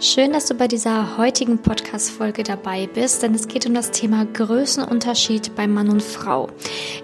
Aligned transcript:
Schön, 0.00 0.32
dass 0.32 0.46
du 0.46 0.54
bei 0.54 0.68
dieser 0.68 1.18
heutigen 1.18 1.58
Podcast-Folge 1.58 2.44
dabei 2.44 2.86
bist, 2.86 3.24
denn 3.24 3.34
es 3.34 3.48
geht 3.48 3.66
um 3.66 3.74
das 3.74 3.90
Thema 3.90 4.26
Größenunterschied 4.26 5.56
bei 5.56 5.66
Mann 5.66 5.88
und 5.88 6.04
Frau. 6.04 6.50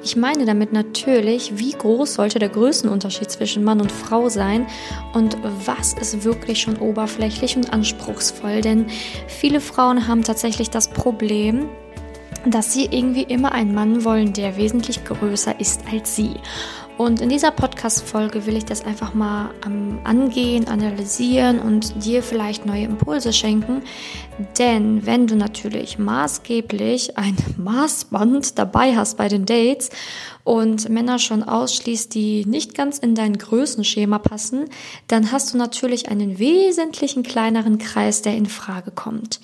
Ich 0.05 0.15
meine 0.15 0.45
damit 0.45 0.73
natürlich, 0.73 1.59
wie 1.59 1.73
groß 1.73 2.15
sollte 2.15 2.39
der 2.39 2.51
Größenunterschied 2.51 3.29
zwischen 3.29 3.65
Mann 3.65 3.81
und 3.81 3.91
Frau 3.91 4.29
sein 4.29 4.69
und 5.13 5.37
was 5.67 5.95
ist 5.95 6.23
wirklich 6.23 6.61
schon 6.61 6.77
oberflächlich 6.77 7.57
und 7.57 7.73
anspruchsvoll, 7.73 8.61
denn 8.61 8.87
viele 9.27 9.61
Frauen 9.61 10.07
haben 10.07 10.23
tatsächlich 10.23 10.71
das 10.71 10.87
Problem, 10.87 11.69
dass 12.47 12.73
sie 12.75 12.85
irgendwie 12.85 13.23
immer 13.25 13.51
einen 13.51 13.75
Mann 13.75 14.05
wollen, 14.05 14.33
der 14.35 14.57
wesentlich 14.57 15.05
größer 15.05 15.59
ist 15.59 15.81
als 15.91 16.15
sie. 16.15 16.35
Und 16.97 17.21
in 17.21 17.29
dieser 17.29 17.51
Podcast-Folge 17.51 18.47
will 18.47 18.57
ich 18.57 18.67
das 18.67 18.85
einfach 18.85 19.15
mal 19.15 19.51
angehen, 20.05 20.69
analysieren 20.69 21.59
und 21.59 22.05
dir 22.05 22.23
vielleicht 22.23 22.67
neue 22.67 22.85
Impulse 22.85 23.33
schenken. 23.33 23.83
Denn 24.59 25.05
wenn 25.05 25.27
du 25.27 25.35
natürlich 25.35 25.99
maßgeblich 25.99 27.19
ein 27.19 27.37
Maßband 27.57 28.59
dabei 28.61 28.95
hast 28.95 29.17
bei 29.17 29.27
den 29.27 29.45
Dates 29.45 29.91
und 30.45 30.89
Männer 30.89 31.19
schon 31.19 31.43
ausschließt, 31.43 32.15
die 32.15 32.45
nicht 32.47 32.77
ganz 32.77 32.99
in 32.99 33.17
dein 33.17 33.39
Größenschema 33.39 34.21
passen, 34.21 34.67
dann 35.09 35.33
hast 35.33 35.53
du 35.53 35.59
natürlich 35.59 36.09
einen 36.09 36.39
wesentlichen 36.39 37.25
kleineren 37.25 37.79
Kreis, 37.79 38.23
der 38.23 38.37
in 38.37 38.47
Frage 38.47 38.93
kommt. 38.93 39.41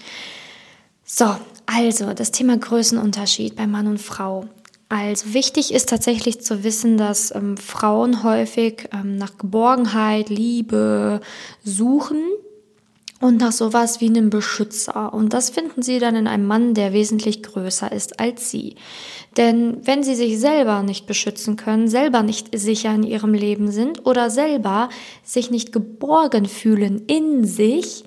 So, 1.04 1.34
also 1.66 2.14
das 2.14 2.30
Thema 2.30 2.56
Größenunterschied 2.56 3.56
bei 3.56 3.66
Mann 3.66 3.88
und 3.88 3.98
Frau. 3.98 4.44
Also 4.90 5.34
wichtig 5.34 5.72
ist 5.72 5.88
tatsächlich 5.88 6.40
zu 6.40 6.64
wissen, 6.64 6.98
dass 6.98 7.32
ähm, 7.32 7.56
Frauen 7.56 8.24
häufig 8.24 8.88
ähm, 8.92 9.16
nach 9.18 9.38
Geborgenheit, 9.38 10.28
Liebe 10.30 11.20
suchen 11.62 12.20
und 13.20 13.36
nach 13.36 13.52
sowas 13.52 14.00
wie 14.00 14.08
einem 14.08 14.30
Beschützer. 14.30 15.14
Und 15.14 15.32
das 15.32 15.48
finden 15.48 15.82
sie 15.82 16.00
dann 16.00 16.16
in 16.16 16.26
einem 16.26 16.44
Mann, 16.44 16.74
der 16.74 16.92
wesentlich 16.92 17.44
größer 17.44 17.92
ist 17.92 18.18
als 18.18 18.50
sie. 18.50 18.74
Denn 19.36 19.78
wenn 19.86 20.02
sie 20.02 20.16
sich 20.16 20.40
selber 20.40 20.82
nicht 20.82 21.06
beschützen 21.06 21.54
können, 21.54 21.86
selber 21.86 22.24
nicht 22.24 22.48
sicher 22.58 22.92
in 22.92 23.04
ihrem 23.04 23.32
Leben 23.32 23.70
sind 23.70 24.06
oder 24.06 24.28
selber 24.28 24.88
sich 25.22 25.52
nicht 25.52 25.72
geborgen 25.72 26.46
fühlen 26.46 27.04
in 27.06 27.44
sich, 27.44 28.02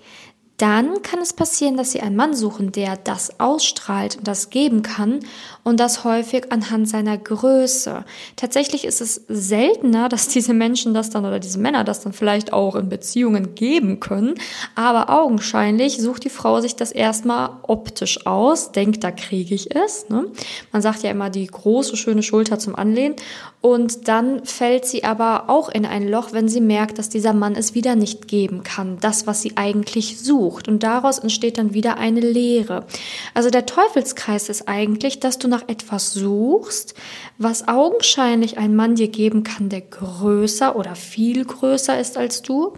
dann 0.64 1.02
kann 1.02 1.19
es 1.19 1.33
passieren, 1.33 1.75
dass 1.75 1.92
sie 1.92 2.00
einen 2.00 2.16
Mann 2.16 2.33
suchen, 2.33 2.72
der 2.72 2.95
das 2.95 3.38
ausstrahlt 3.38 4.16
und 4.16 4.30
das 4.30 4.50
geben 4.50 4.81
kann 4.81 5.19
und 5.66 5.78
das 5.78 6.06
häufig 6.06 6.53
anhand 6.53 6.88
seiner 6.88 7.17
Größe. 7.17 8.06
Tatsächlich 8.38 8.86
ist 8.86 9.02
es 9.02 9.25
seltener, 9.28 10.08
dass 10.08 10.30
diese 10.30 10.53
Menschen 10.53 10.94
das 10.94 11.09
dann 11.09 11.25
oder 11.25 11.41
diese 11.41 11.59
Männer 11.59 11.84
das 11.84 12.00
dann 12.00 12.14
vielleicht 12.14 12.53
auch 12.53 12.78
in 12.78 12.88
Beziehungen 12.88 13.56
geben 13.56 14.00
können, 14.00 14.36
aber 14.73 15.09
augenscheinlich 15.09 15.97
sucht 15.97 16.23
die 16.23 16.30
Frau 16.30 16.61
sich 16.61 16.78
das 16.78 16.94
erstmal 16.94 17.50
optisch 17.64 18.25
aus, 18.25 18.72
denkt, 18.72 19.03
da 19.03 19.11
kriege 19.11 19.53
ich 19.53 19.75
es. 19.75 20.08
Ne? 20.08 20.28
Man 20.72 20.81
sagt 20.81 21.03
ja 21.03 21.11
immer 21.11 21.30
die 21.30 21.45
große, 21.45 21.97
schöne 21.97 22.23
Schulter 22.23 22.58
zum 22.58 22.78
Anlehnen 22.78 23.17
und 23.66 24.09
dann 24.09 24.44
fällt 24.44 24.83
sie 24.83 25.06
aber 25.06 25.45
auch 25.47 25.69
in 25.69 25.86
ein 25.86 26.09
Loch, 26.09 26.33
wenn 26.33 26.50
sie 26.50 26.59
merkt, 26.59 27.00
dass 27.00 27.08
dieser 27.08 27.31
Mann 27.31 27.56
es 27.56 27.73
wieder 27.73 27.95
nicht 27.95 28.28
geben 28.28 28.61
kann, 28.61 28.97
das, 29.00 29.25
was 29.25 29.42
sie 29.42 29.56
eigentlich 29.56 30.19
sucht. 30.19 30.67
Und 30.67 30.83
daraus 30.83 31.17
entsteht 31.17 31.58
dann 31.58 31.73
wieder 31.73 31.97
eine 31.97 32.19
Lehre. 32.19 32.86
Also 33.34 33.50
der 33.50 33.66
Teufelskreis 33.66 34.50
ist 34.50 34.67
eigentlich, 34.67 35.22
dass 35.22 35.39
du 35.39 35.47
nach 35.47 35.69
etwas 35.69 36.11
suchst, 36.11 36.94
was 37.38 37.69
augenscheinlich 37.69 38.58
ein 38.58 38.75
Mann 38.75 38.95
dir 38.95 39.08
geben 39.08 39.44
kann, 39.44 39.69
der 39.69 39.80
größer 39.80 40.75
oder 40.75 40.97
viel 40.97 41.45
größer 41.45 41.97
ist 41.97 42.17
als 42.17 42.41
du. 42.41 42.73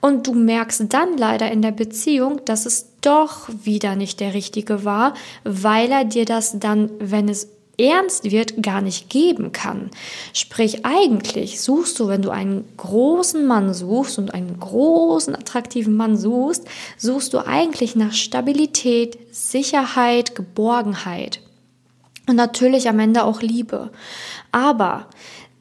Und 0.00 0.28
du 0.28 0.34
merkst 0.34 0.84
dann 0.90 1.18
leider 1.18 1.50
in 1.50 1.60
der 1.60 1.72
Beziehung, 1.72 2.40
dass 2.44 2.66
es 2.66 2.86
doch 3.00 3.48
wieder 3.64 3.96
nicht 3.96 4.20
der 4.20 4.32
richtige 4.32 4.84
war, 4.84 5.14
weil 5.42 5.90
er 5.90 6.04
dir 6.04 6.24
das 6.24 6.60
dann, 6.60 6.88
wenn 7.00 7.28
es 7.28 7.48
ernst 7.78 8.30
wird, 8.30 8.62
gar 8.62 8.80
nicht 8.80 9.08
geben 9.08 9.52
kann. 9.52 9.90
Sprich, 10.32 10.84
eigentlich 10.84 11.60
suchst 11.60 11.98
du, 11.98 12.08
wenn 12.08 12.22
du 12.22 12.30
einen 12.30 12.64
großen 12.76 13.46
Mann 13.46 13.72
suchst 13.74 14.18
und 14.18 14.34
einen 14.34 14.60
großen, 14.60 15.34
attraktiven 15.34 15.96
Mann 15.96 16.16
suchst, 16.16 16.66
suchst 16.98 17.32
du 17.32 17.38
eigentlich 17.38 17.96
nach 17.96 18.12
Stabilität, 18.12 19.18
Sicherheit, 19.30 20.34
Geborgenheit. 20.34 21.40
Und 22.28 22.36
natürlich 22.36 22.88
am 22.88 22.98
Ende 22.98 23.24
auch 23.24 23.40
Liebe. 23.42 23.90
Aber 24.52 25.06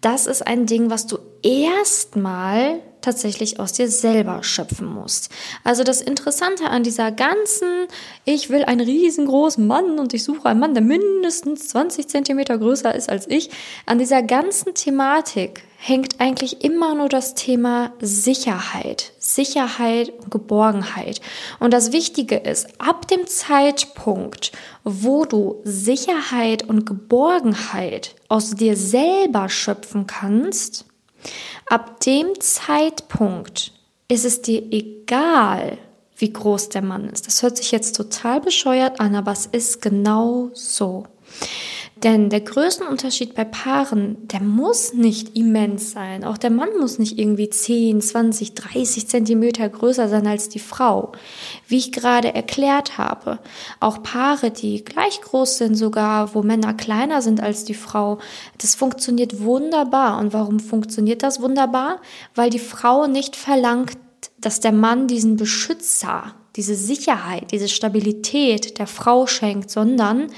das 0.02 0.28
ist 0.28 0.46
ein 0.46 0.66
Ding, 0.66 0.90
was 0.90 1.08
du 1.08 1.18
erstmal 1.42 2.82
tatsächlich 3.02 3.60
aus 3.60 3.74
dir 3.74 3.90
selber 3.90 4.44
schöpfen 4.44 4.88
musst. 4.88 5.30
Also 5.64 5.84
das 5.84 6.02
Interessante 6.02 6.66
an 6.70 6.84
dieser 6.84 7.12
ganzen, 7.12 7.88
ich 8.26 8.50
will 8.50 8.64
einen 8.64 8.82
riesengroßen 8.82 9.66
Mann 9.66 10.00
und 10.00 10.14
ich 10.14 10.24
suche 10.24 10.50
einen 10.50 10.60
Mann, 10.60 10.74
der 10.74 10.84
mindestens 10.84 11.70
20 11.70 12.08
Zentimeter 12.08 12.58
größer 12.58 12.94
ist 12.94 13.10
als 13.10 13.28
ich, 13.28 13.50
an 13.86 14.00
dieser 14.00 14.24
ganzen 14.24 14.74
Thematik 14.74 15.64
hängt 15.82 16.20
eigentlich 16.20 16.64
immer 16.64 16.94
nur 16.94 17.08
das 17.08 17.36
Thema 17.36 17.94
Sicherheit. 18.02 19.14
Sicherheit 19.18 20.10
und 20.10 20.30
Geborgenheit. 20.30 21.22
Und 21.60 21.74
das 21.74 21.94
Wichtige 21.94 22.36
ist, 22.36 22.68
ab 22.80 23.08
dem 23.08 23.28
Zeitpunkt, 23.28 24.52
wo 24.84 25.24
du 25.24 25.62
Sicherheit 25.64 26.68
und 26.68 26.86
Geborgenheit 26.86 28.16
aus 28.28 28.52
dir 28.52 28.76
selber 28.76 29.48
schöpfen 29.48 30.06
kannst, 30.06 30.86
Ab 31.68 32.00
dem 32.02 32.40
Zeitpunkt 32.40 33.74
ist 34.08 34.26
es 34.26 34.42
dir 34.42 34.64
egal, 34.72 35.78
wie 36.18 36.34
groß 36.34 36.70
der 36.70 36.82
Mann 36.82 37.10
ist. 37.10 37.28
Das 37.28 37.44
hört 37.44 37.58
sich 37.58 37.72
jetzt 37.72 37.96
total 37.96 38.42
bescheuert 38.42 39.00
an, 39.00 39.16
aber 39.16 39.32
es 39.32 39.46
ist 39.46 39.82
genau 39.82 40.50
so. 40.54 41.06
Denn 42.04 42.30
der 42.30 42.40
Größenunterschied 42.40 43.36
bei 43.36 43.44
Paaren, 43.44 44.26
der 44.30 44.42
muss 44.42 44.94
nicht 44.94 45.36
immens 45.36 45.92
sein. 45.92 46.24
Auch 46.24 46.38
der 46.38 46.50
Mann 46.50 46.70
muss 46.80 46.98
nicht 46.98 47.20
irgendwie 47.20 47.50
10, 47.50 48.00
20, 48.00 48.54
30 48.54 49.08
Zentimeter 49.08 49.68
größer 49.68 50.08
sein 50.08 50.26
als 50.26 50.48
die 50.48 50.60
Frau. 50.60 51.12
Wie 51.68 51.78
ich 51.78 51.92
gerade 51.92 52.34
erklärt 52.34 52.98
habe, 52.98 53.40
auch 53.82 54.02
Paare, 54.02 54.50
die 54.50 54.86
gleich 54.86 55.20
groß 55.20 55.58
sind, 55.58 55.76
sogar 55.76 56.34
wo 56.34 56.42
Männer 56.42 56.74
kleiner 56.74 57.22
sind 57.22 57.42
als 57.44 57.66
die 57.66 57.74
Frau, 57.74 58.20
das 58.60 58.76
funktioniert 58.76 59.42
wunderbar. 59.42 60.20
Und 60.20 60.32
warum 60.32 60.62
funktioniert 60.62 61.22
das 61.22 61.42
wunderbar? 61.42 62.00
Weil 62.34 62.50
die 62.50 62.60
Frau 62.60 63.08
nicht 63.08 63.36
verlangt, 63.36 63.98
dass 64.40 64.62
der 64.62 64.72
Mann 64.72 65.08
diesen 65.08 65.36
Beschützer, 65.36 66.34
diese 66.56 66.76
Sicherheit, 66.76 67.52
diese 67.52 67.68
Stabilität 67.68 68.80
der 68.80 68.88
Frau 68.88 69.28
schenkt, 69.28 69.70
sondern 69.70 70.30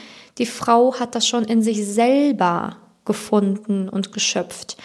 die 0.41 0.47
Frau 0.47 0.99
hat 0.99 1.13
das 1.13 1.27
schon 1.27 1.43
in 1.43 1.61
sich 1.61 1.85
selber 1.85 2.77
gefunden 3.05 3.87
und 3.87 4.11
geschöpft. 4.11 4.75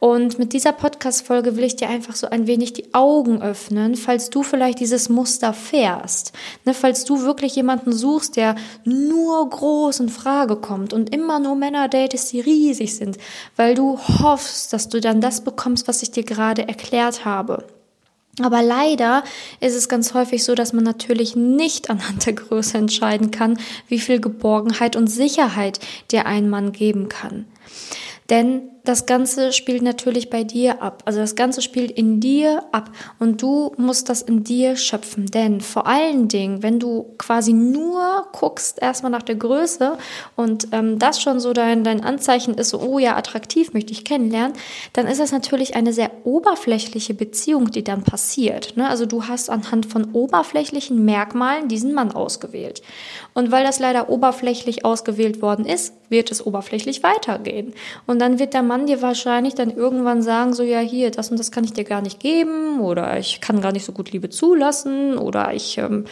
Und 0.00 0.40
mit 0.40 0.52
dieser 0.52 0.72
Podcast-Folge 0.72 1.56
will 1.56 1.62
ich 1.62 1.76
dir 1.76 1.88
einfach 1.88 2.16
so 2.16 2.28
ein 2.28 2.48
wenig 2.48 2.72
die 2.72 2.94
Augen 2.94 3.40
öffnen, 3.40 3.94
falls 3.94 4.28
du 4.28 4.42
vielleicht 4.42 4.80
dieses 4.80 5.08
Muster 5.08 5.52
fährst. 5.52 6.32
Ne, 6.64 6.74
falls 6.74 7.04
du 7.04 7.22
wirklich 7.22 7.54
jemanden 7.54 7.92
suchst, 7.92 8.36
der 8.36 8.56
nur 8.84 9.48
groß 9.48 10.00
in 10.00 10.08
Frage 10.08 10.56
kommt 10.56 10.92
und 10.92 11.14
immer 11.14 11.38
nur 11.38 11.54
Männer 11.54 11.88
datest, 11.88 12.32
die 12.32 12.40
riesig 12.40 12.96
sind, 12.96 13.18
weil 13.54 13.76
du 13.76 13.98
hoffst, 13.98 14.72
dass 14.72 14.88
du 14.88 15.00
dann 15.00 15.20
das 15.20 15.42
bekommst, 15.42 15.86
was 15.86 16.02
ich 16.02 16.10
dir 16.10 16.24
gerade 16.24 16.66
erklärt 16.66 17.24
habe. 17.24 17.64
Aber 18.44 18.62
leider 18.62 19.24
ist 19.60 19.74
es 19.74 19.88
ganz 19.88 20.14
häufig 20.14 20.44
so, 20.44 20.54
dass 20.54 20.72
man 20.72 20.84
natürlich 20.84 21.36
nicht 21.36 21.90
anhand 21.90 22.26
der 22.26 22.34
Größe 22.34 22.78
entscheiden 22.78 23.30
kann, 23.30 23.58
wie 23.88 23.98
viel 23.98 24.20
Geborgenheit 24.20 24.96
und 24.96 25.08
Sicherheit 25.08 25.80
der 26.12 26.26
ein 26.26 26.48
Mann 26.48 26.72
geben 26.72 27.08
kann. 27.08 27.46
Denn 28.30 28.62
das 28.88 29.04
Ganze 29.04 29.52
spielt 29.52 29.82
natürlich 29.82 30.30
bei 30.30 30.44
dir 30.44 30.80
ab. 30.80 31.02
Also 31.04 31.20
das 31.20 31.36
Ganze 31.36 31.60
spielt 31.60 31.90
in 31.90 32.20
dir 32.20 32.64
ab 32.72 32.90
und 33.18 33.42
du 33.42 33.74
musst 33.76 34.08
das 34.08 34.22
in 34.22 34.44
dir 34.44 34.76
schöpfen. 34.76 35.26
Denn 35.26 35.60
vor 35.60 35.86
allen 35.86 36.28
Dingen, 36.28 36.62
wenn 36.62 36.80
du 36.80 37.14
quasi 37.18 37.52
nur 37.52 38.26
guckst 38.32 38.80
erstmal 38.80 39.12
nach 39.12 39.22
der 39.22 39.34
Größe 39.34 39.98
und 40.36 40.68
ähm, 40.72 40.98
das 40.98 41.20
schon 41.20 41.38
so 41.38 41.52
dein, 41.52 41.84
dein 41.84 42.02
Anzeichen 42.02 42.54
ist, 42.54 42.70
so, 42.70 42.80
oh 42.80 42.98
ja, 42.98 43.14
attraktiv, 43.14 43.74
möchte 43.74 43.92
ich 43.92 44.06
kennenlernen, 44.06 44.56
dann 44.94 45.06
ist 45.06 45.20
das 45.20 45.32
natürlich 45.32 45.76
eine 45.76 45.92
sehr 45.92 46.10
oberflächliche 46.24 47.12
Beziehung, 47.12 47.70
die 47.70 47.84
dann 47.84 48.04
passiert. 48.04 48.78
Ne? 48.78 48.88
Also 48.88 49.04
du 49.04 49.24
hast 49.24 49.50
anhand 49.50 49.84
von 49.84 50.14
oberflächlichen 50.14 51.04
Merkmalen 51.04 51.68
diesen 51.68 51.92
Mann 51.92 52.12
ausgewählt. 52.12 52.80
Und 53.34 53.50
weil 53.50 53.64
das 53.64 53.80
leider 53.80 54.08
oberflächlich 54.08 54.86
ausgewählt 54.86 55.42
worden 55.42 55.66
ist, 55.66 55.92
wird 56.08 56.30
es 56.30 56.46
oberflächlich 56.46 57.02
weitergehen. 57.02 57.74
Und 58.06 58.18
dann 58.18 58.38
wird 58.38 58.54
der 58.54 58.62
Mann 58.62 58.77
dir 58.86 59.02
wahrscheinlich 59.02 59.54
dann 59.54 59.70
irgendwann 59.70 60.22
sagen, 60.22 60.54
so 60.54 60.62
ja, 60.62 60.80
hier, 60.80 61.10
das 61.10 61.30
und 61.30 61.38
das 61.38 61.50
kann 61.50 61.64
ich 61.64 61.72
dir 61.72 61.84
gar 61.84 62.02
nicht 62.02 62.20
geben 62.20 62.80
oder 62.80 63.18
ich 63.18 63.40
kann 63.40 63.60
gar 63.60 63.72
nicht 63.72 63.84
so 63.84 63.92
gut 63.92 64.12
Liebe 64.12 64.30
zulassen 64.30 65.18
oder 65.18 65.54
ich, 65.54 65.78
ähm, 65.78 66.04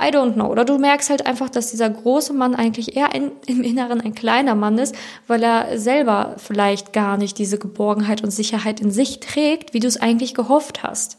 I 0.00 0.06
don't 0.06 0.34
know. 0.34 0.46
Oder 0.46 0.64
du 0.64 0.78
merkst 0.78 1.10
halt 1.10 1.26
einfach, 1.26 1.50
dass 1.50 1.70
dieser 1.70 1.90
große 1.90 2.32
Mann 2.32 2.54
eigentlich 2.54 2.96
eher 2.96 3.12
ein, 3.12 3.32
im 3.46 3.62
Inneren 3.62 4.00
ein 4.00 4.14
kleiner 4.14 4.54
Mann 4.54 4.78
ist, 4.78 4.94
weil 5.26 5.42
er 5.42 5.78
selber 5.78 6.36
vielleicht 6.38 6.92
gar 6.92 7.16
nicht 7.16 7.38
diese 7.38 7.58
Geborgenheit 7.58 8.22
und 8.22 8.30
Sicherheit 8.30 8.80
in 8.80 8.90
sich 8.90 9.20
trägt, 9.20 9.74
wie 9.74 9.80
du 9.80 9.88
es 9.88 10.00
eigentlich 10.00 10.34
gehofft 10.34 10.82
hast. 10.82 11.18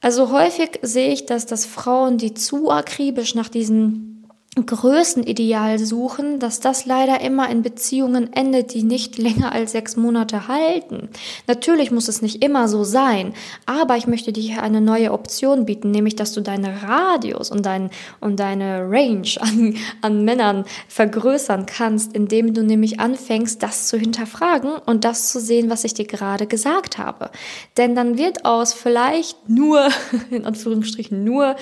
Also 0.00 0.30
häufig 0.30 0.78
sehe 0.82 1.12
ich, 1.12 1.26
dass 1.26 1.46
das 1.46 1.66
Frauen, 1.66 2.18
die 2.18 2.34
zu 2.34 2.70
akribisch 2.70 3.34
nach 3.34 3.48
diesen 3.48 4.17
Größenideal 4.66 5.78
suchen, 5.78 6.38
dass 6.38 6.60
das 6.60 6.86
leider 6.86 7.20
immer 7.20 7.48
in 7.50 7.62
Beziehungen 7.62 8.32
endet, 8.32 8.74
die 8.74 8.82
nicht 8.82 9.18
länger 9.18 9.52
als 9.52 9.72
sechs 9.72 9.96
Monate 9.96 10.48
halten. 10.48 11.08
Natürlich 11.46 11.90
muss 11.90 12.08
es 12.08 12.22
nicht 12.22 12.42
immer 12.42 12.68
so 12.68 12.84
sein, 12.84 13.34
aber 13.66 13.96
ich 13.96 14.06
möchte 14.06 14.32
dir 14.32 14.42
hier 14.42 14.62
eine 14.62 14.80
neue 14.80 15.12
Option 15.12 15.64
bieten, 15.64 15.90
nämlich 15.90 16.16
dass 16.16 16.32
du 16.32 16.40
deine 16.40 16.82
Radius 16.82 17.50
und, 17.50 17.66
dein, 17.66 17.90
und 18.20 18.40
deine 18.40 18.88
Range 18.88 19.28
an, 19.40 19.76
an 20.02 20.24
Männern 20.24 20.64
vergrößern 20.88 21.66
kannst, 21.66 22.14
indem 22.14 22.54
du 22.54 22.62
nämlich 22.62 23.00
anfängst, 23.00 23.62
das 23.62 23.88
zu 23.88 23.98
hinterfragen 23.98 24.72
und 24.86 25.04
das 25.04 25.30
zu 25.30 25.40
sehen, 25.40 25.70
was 25.70 25.84
ich 25.84 25.94
dir 25.94 26.06
gerade 26.06 26.46
gesagt 26.46 26.98
habe. 26.98 27.30
Denn 27.76 27.94
dann 27.94 28.18
wird 28.18 28.44
aus 28.44 28.72
vielleicht 28.72 29.48
nur, 29.48 29.88
in 30.30 30.44
Anführungsstrichen 30.44 31.24
nur, 31.24 31.56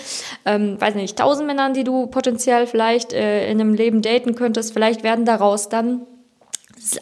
ähm, 0.44 0.80
weiß 0.80 0.94
nicht, 0.94 1.18
tausend 1.18 1.46
Männern, 1.46 1.74
die 1.74 1.84
du 1.84 2.06
potenziell 2.06 2.66
vielleicht 2.66 2.85
vielleicht 2.86 3.12
äh, 3.12 3.50
in 3.50 3.60
einem 3.60 3.74
Leben 3.74 4.00
daten 4.00 4.36
könntest, 4.36 4.72
vielleicht 4.72 5.02
werden 5.02 5.24
daraus 5.24 5.68
dann 5.68 6.02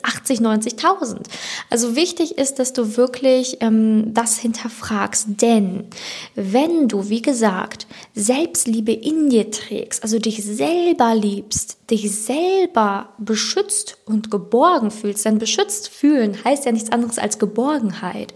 80, 0.03 0.41
90.000. 0.41 1.27
Also 1.69 1.95
wichtig 1.95 2.39
ist, 2.39 2.59
dass 2.59 2.73
du 2.73 2.97
wirklich 2.97 3.59
ähm, 3.61 4.15
das 4.15 4.39
hinterfragst, 4.39 5.27
denn 5.43 5.85
wenn 6.35 6.89
du, 6.89 7.11
wie 7.11 7.21
gesagt, 7.21 7.87
Selbstliebe 8.15 8.93
in 8.93 9.29
dir 9.29 9.51
trägst, 9.51 10.03
also 10.03 10.19
dich 10.19 10.43
selber 10.43 11.15
liebst, 11.15 11.77
dich 11.91 12.11
selber 12.15 13.11
beschützt 13.19 13.99
und 14.07 14.31
geborgen 14.31 14.91
fühlst, 14.91 15.25
denn 15.27 15.39
beschützt 15.39 15.89
fühlen 15.89 16.43
heißt 16.43 16.65
ja 16.65 16.73
nichts 16.73 16.91
anderes 16.91 17.19
als 17.19 17.39
Geborgenheit, 17.39 18.33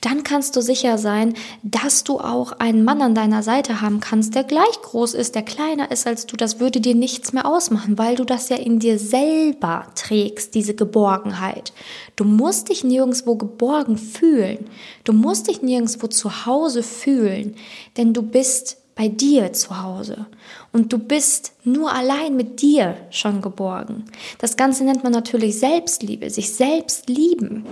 dann 0.00 0.24
kannst 0.24 0.56
du 0.56 0.62
sicher 0.62 0.98
sein, 0.98 1.34
dass 1.62 2.02
du 2.02 2.18
auch 2.18 2.52
einen 2.52 2.82
Mann 2.82 3.00
an 3.00 3.14
deiner 3.14 3.44
Seite 3.44 3.80
haben 3.80 4.00
kannst, 4.00 4.34
der 4.34 4.42
gleich 4.42 4.82
groß 4.82 5.14
ist, 5.14 5.36
der 5.36 5.42
kleiner 5.42 5.92
ist 5.92 6.08
als 6.08 6.26
du. 6.26 6.36
Das 6.36 6.58
würde 6.58 6.80
dir 6.80 6.96
nichts 6.96 7.32
mehr 7.32 7.46
ausmachen, 7.46 7.98
weil 7.98 8.16
du 8.16 8.24
das 8.24 8.48
ja 8.48 8.56
in 8.56 8.80
dir 8.80 8.98
selber 8.98 9.86
trägst, 9.94 10.54
diese 10.54 10.74
Geborgenheit. 10.74 11.72
Du 12.16 12.24
musst 12.24 12.68
dich 12.68 12.82
nirgendwo 12.82 13.36
geborgen 13.36 13.96
fühlen. 13.96 14.68
Du 15.04 15.12
musst 15.12 15.46
dich 15.46 15.62
nirgendwo 15.62 16.08
zu 16.08 16.46
Hause 16.46 16.82
fühlen, 16.82 17.54
denn 17.96 18.12
du 18.12 18.22
bist 18.22 18.78
bei 18.98 19.06
dir 19.06 19.52
zu 19.52 19.80
Hause. 19.80 20.26
Und 20.72 20.92
du 20.92 20.98
bist 20.98 21.52
nur 21.62 21.92
allein 21.92 22.34
mit 22.34 22.60
dir 22.60 22.96
schon 23.10 23.40
geborgen. 23.40 24.06
Das 24.40 24.56
Ganze 24.56 24.82
nennt 24.82 25.04
man 25.04 25.12
natürlich 25.12 25.60
Selbstliebe, 25.60 26.28
sich 26.30 26.52
selbst 26.52 27.08
lieben. 27.08 27.64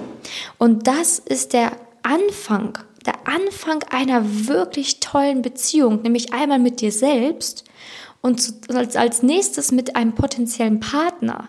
Und 0.57 0.87
das 0.87 1.19
ist 1.19 1.53
der 1.53 1.73
Anfang, 2.05 2.79
der 3.05 3.27
Anfang 3.27 3.83
einer 3.91 4.47
wirklich 4.47 5.01
tollen 5.01 5.43
Beziehung, 5.43 6.03
nämlich 6.03 6.33
einmal 6.33 6.61
mit 6.61 6.81
dir 6.81 6.93
selbst 6.93 7.65
und 8.23 8.55
als, 8.73 8.95
als 8.95 9.25
nächstes 9.25 9.73
mit 9.73 9.97
einem 9.97 10.15
potenziellen 10.15 10.79
Partner. 10.79 11.49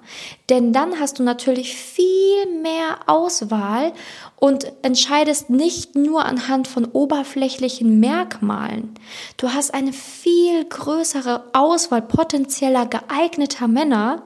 Denn 0.49 0.73
dann 0.73 0.99
hast 0.99 1.19
du 1.19 1.23
natürlich 1.23 1.75
viel 1.75 2.61
mehr 2.61 2.99
Auswahl 3.05 3.93
und 4.39 4.71
entscheidest 4.83 5.49
nicht 5.49 5.95
nur 5.95 6.25
anhand 6.25 6.67
von 6.67 6.85
oberflächlichen 6.85 7.99
Merkmalen. 7.99 8.93
Du 9.37 9.53
hast 9.53 9.73
eine 9.73 9.93
viel 9.93 10.63
größere 10.65 11.43
Auswahl 11.53 12.03
potenzieller 12.03 12.85
geeigneter 12.85 13.67
Männer 13.67 14.23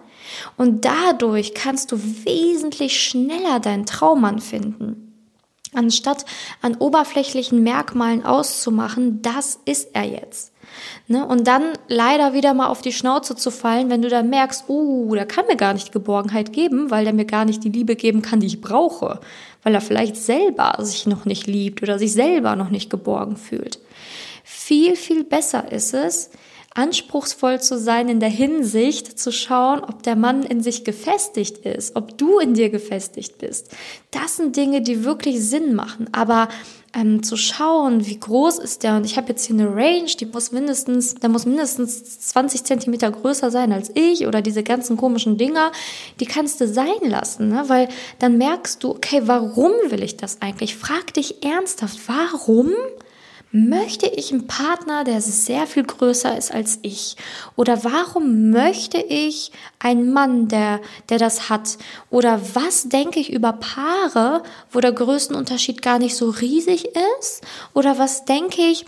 und 0.57 0.85
dadurch 0.85 1.53
kannst 1.53 1.91
du 1.91 1.97
wesentlich 1.97 3.01
schneller 3.01 3.59
deinen 3.59 3.85
Traummann 3.85 4.39
finden. 4.39 5.07
Anstatt 5.73 6.25
an 6.61 6.75
oberflächlichen 6.75 7.63
Merkmalen 7.63 8.25
auszumachen, 8.25 9.21
das 9.21 9.57
ist 9.63 9.89
er 9.93 10.03
jetzt. 10.03 10.51
Ne? 11.07 11.25
Und 11.25 11.47
dann 11.47 11.63
leider 11.87 12.33
wieder 12.33 12.53
mal 12.53 12.67
auf 12.67 12.81
die 12.81 12.91
Schnauze 12.91 13.35
zu 13.35 13.51
fallen, 13.51 13.89
wenn 13.89 14.01
du 14.01 14.09
dann 14.09 14.29
merkst, 14.29 14.65
uh, 14.67 15.13
der 15.15 15.25
kann 15.25 15.45
mir 15.47 15.55
gar 15.55 15.73
nicht 15.73 15.91
Geborgenheit 15.91 16.51
geben, 16.51 16.91
weil 16.91 17.05
der 17.05 17.13
mir 17.13 17.25
gar 17.25 17.45
nicht 17.45 17.63
die 17.63 17.69
Liebe 17.69 17.95
geben 17.95 18.21
kann, 18.21 18.41
die 18.41 18.47
ich 18.47 18.61
brauche, 18.61 19.21
weil 19.63 19.75
er 19.75 19.81
vielleicht 19.81 20.15
selber 20.15 20.75
sich 20.79 21.05
noch 21.05 21.25
nicht 21.25 21.47
liebt 21.47 21.81
oder 21.83 21.99
sich 21.99 22.13
selber 22.13 22.55
noch 22.55 22.69
nicht 22.69 22.89
geborgen 22.89 23.37
fühlt. 23.37 23.79
Viel, 24.43 24.95
viel 24.95 25.23
besser 25.23 25.71
ist 25.71 25.93
es, 25.93 26.31
anspruchsvoll 26.73 27.59
zu 27.59 27.77
sein 27.77 28.07
in 28.07 28.19
der 28.19 28.29
Hinsicht, 28.29 29.19
zu 29.19 29.31
schauen, 29.31 29.81
ob 29.81 30.03
der 30.03 30.15
Mann 30.15 30.43
in 30.43 30.63
sich 30.63 30.83
gefestigt 30.83 31.59
ist, 31.59 31.95
ob 31.95 32.17
du 32.17 32.39
in 32.39 32.53
dir 32.53 32.69
gefestigt 32.69 33.37
bist. 33.39 33.75
Das 34.11 34.37
sind 34.37 34.55
Dinge, 34.55 34.81
die 34.81 35.03
wirklich 35.03 35.43
Sinn 35.43 35.75
machen. 35.75 36.07
Aber 36.13 36.47
ähm, 36.93 37.23
zu 37.23 37.37
schauen, 37.37 38.05
wie 38.05 38.19
groß 38.19 38.59
ist 38.59 38.83
der 38.83 38.97
und 38.97 39.05
ich 39.05 39.17
habe 39.17 39.29
jetzt 39.29 39.45
hier 39.45 39.55
eine 39.55 39.73
Range, 39.73 40.11
die 40.19 40.25
muss 40.25 40.51
mindestens, 40.51 41.15
der 41.15 41.29
muss 41.29 41.45
mindestens 41.45 42.19
20 42.19 42.63
Zentimeter 42.63 43.11
größer 43.11 43.49
sein 43.49 43.71
als 43.71 43.91
ich 43.93 44.27
oder 44.27 44.41
diese 44.41 44.63
ganzen 44.63 44.97
komischen 44.97 45.37
Dinger, 45.37 45.71
die 46.19 46.25
kannst 46.25 46.59
du 46.59 46.67
sein 46.67 46.99
lassen, 47.03 47.49
ne? 47.49 47.63
weil 47.67 47.87
dann 48.19 48.37
merkst 48.37 48.83
du, 48.83 48.89
okay, 48.91 49.21
warum 49.25 49.71
will 49.87 50.03
ich 50.03 50.17
das 50.17 50.41
eigentlich? 50.41 50.75
Frag 50.75 51.13
dich 51.13 51.43
ernsthaft, 51.45 51.97
warum 52.07 52.71
Möchte 53.53 54.07
ich 54.07 54.31
einen 54.31 54.47
Partner, 54.47 55.03
der 55.03 55.19
sehr 55.19 55.67
viel 55.67 55.83
größer 55.83 56.37
ist 56.37 56.53
als 56.53 56.79
ich? 56.83 57.17
Oder 57.57 57.83
warum 57.83 58.49
möchte 58.49 58.97
ich 58.97 59.51
einen 59.77 60.13
Mann, 60.13 60.47
der, 60.47 60.79
der 61.09 61.17
das 61.17 61.49
hat? 61.49 61.77
Oder 62.09 62.39
was 62.53 62.87
denke 62.87 63.19
ich 63.19 63.33
über 63.33 63.51
Paare, 63.51 64.43
wo 64.71 64.79
der 64.79 64.93
Größenunterschied 64.93 65.81
gar 65.81 65.99
nicht 65.99 66.15
so 66.15 66.29
riesig 66.29 66.85
ist? 67.19 67.41
Oder 67.73 67.97
was 67.97 68.23
denke 68.23 68.61
ich 68.61 68.85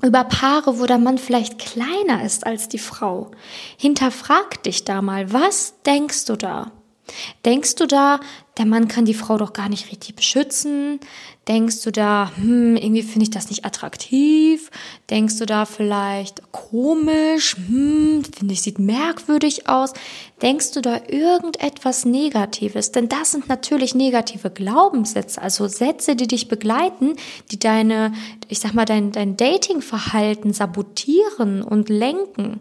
über 0.00 0.22
Paare, 0.22 0.78
wo 0.78 0.86
der 0.86 0.98
Mann 0.98 1.18
vielleicht 1.18 1.58
kleiner 1.58 2.24
ist 2.24 2.46
als 2.46 2.68
die 2.68 2.78
Frau? 2.78 3.32
Hinterfrag 3.76 4.62
dich 4.62 4.84
da 4.84 5.02
mal, 5.02 5.32
was 5.32 5.74
denkst 5.84 6.26
du 6.26 6.36
da? 6.36 6.70
Denkst 7.44 7.74
du 7.76 7.86
da, 7.86 8.20
der 8.58 8.66
Mann 8.66 8.86
kann 8.86 9.04
die 9.04 9.14
Frau 9.14 9.38
doch 9.38 9.52
gar 9.52 9.68
nicht 9.68 9.90
richtig 9.90 10.14
beschützen? 10.14 11.00
Denkst 11.48 11.82
du 11.82 11.90
da, 11.90 12.30
hm, 12.36 12.76
irgendwie 12.76 13.02
finde 13.02 13.24
ich 13.24 13.30
das 13.30 13.48
nicht 13.48 13.64
attraktiv? 13.64 14.70
Denkst 15.10 15.38
du 15.38 15.46
da 15.46 15.64
vielleicht 15.64 16.52
komisch? 16.52 17.56
Hm, 17.56 18.22
finde 18.24 18.54
ich, 18.54 18.62
sieht 18.62 18.78
merkwürdig 18.78 19.68
aus. 19.68 19.92
Denkst 20.40 20.72
du 20.72 20.82
da 20.82 21.00
irgendetwas 21.08 22.04
Negatives? 22.04 22.92
Denn 22.92 23.08
das 23.08 23.32
sind 23.32 23.48
natürlich 23.48 23.94
negative 23.94 24.50
Glaubenssätze, 24.50 25.42
also 25.42 25.66
Sätze, 25.66 26.14
die 26.14 26.28
dich 26.28 26.46
begleiten, 26.46 27.16
die 27.50 27.58
deine, 27.58 28.12
ich 28.48 28.60
sag 28.60 28.74
mal, 28.74 28.84
dein, 28.84 29.10
dein 29.10 29.36
Datingverhalten 29.36 30.52
sabotieren 30.52 31.62
und 31.62 31.88
lenken. 31.88 32.60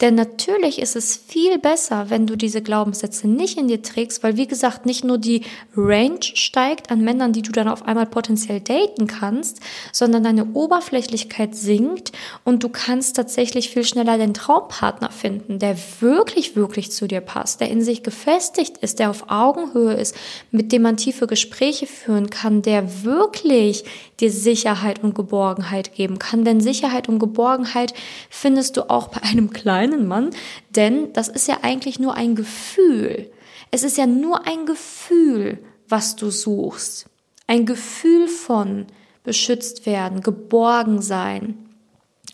Denn 0.00 0.14
natürlich 0.14 0.80
ist 0.80 0.96
es 0.96 1.16
viel 1.16 1.58
besser, 1.58 2.06
wenn 2.08 2.26
du 2.26 2.36
diese 2.36 2.62
Glaubenssätze 2.62 3.28
nicht 3.28 3.58
in 3.58 3.68
dir 3.68 3.82
trägst, 3.82 4.22
weil 4.22 4.36
wie 4.36 4.46
gesagt, 4.46 4.86
nicht 4.86 5.04
nur 5.04 5.18
die 5.18 5.42
Range 5.76 6.20
steigt 6.22 6.90
an 6.90 7.02
Männern, 7.02 7.32
die 7.32 7.42
du 7.42 7.52
dann 7.52 7.68
auf 7.68 7.86
einmal 7.86 8.06
potenziell 8.06 8.60
daten 8.60 9.06
kannst, 9.06 9.60
sondern 9.92 10.24
deine 10.24 10.52
Oberflächlichkeit 10.54 11.54
sinkt 11.54 12.12
und 12.44 12.62
du 12.62 12.70
kannst 12.70 13.16
tatsächlich 13.16 13.68
viel 13.68 13.84
schneller 13.84 14.16
den 14.16 14.32
Traumpartner 14.32 15.10
finden, 15.10 15.58
der 15.58 15.76
wirklich, 16.00 16.56
wirklich 16.56 16.92
zu 16.92 17.06
dir 17.06 17.20
passt, 17.20 17.60
der 17.60 17.70
in 17.70 17.82
sich 17.82 18.02
gefestigt 18.02 18.78
ist, 18.78 18.98
der 18.98 19.10
auf 19.10 19.24
Augenhöhe 19.28 19.94
ist, 19.94 20.14
mit 20.50 20.72
dem 20.72 20.82
man 20.82 20.96
tiefe 20.96 21.26
Gespräche 21.26 21.86
führen 21.86 22.30
kann, 22.30 22.62
der 22.62 23.04
wirklich 23.04 23.84
dir 24.20 24.30
Sicherheit 24.30 25.02
und 25.02 25.14
Geborgenheit 25.14 25.94
geben 25.94 26.18
kann. 26.18 26.44
Denn 26.44 26.60
Sicherheit 26.60 27.08
und 27.08 27.18
Geborgenheit 27.18 27.94
findest 28.28 28.76
du 28.76 28.88
auch 28.90 29.08
bei 29.08 29.22
einem 29.22 29.50
kleinen 29.50 29.89
Mann, 29.98 30.30
denn 30.70 31.12
das 31.12 31.28
ist 31.28 31.48
ja 31.48 31.58
eigentlich 31.62 31.98
nur 31.98 32.14
ein 32.14 32.34
Gefühl. 32.34 33.30
Es 33.70 33.82
ist 33.82 33.96
ja 33.96 34.06
nur 34.06 34.46
ein 34.46 34.66
Gefühl, 34.66 35.58
was 35.88 36.16
du 36.16 36.30
suchst. 36.30 37.06
Ein 37.46 37.66
Gefühl 37.66 38.28
von 38.28 38.86
beschützt 39.24 39.86
werden, 39.86 40.22
geborgen 40.22 41.02
sein, 41.02 41.70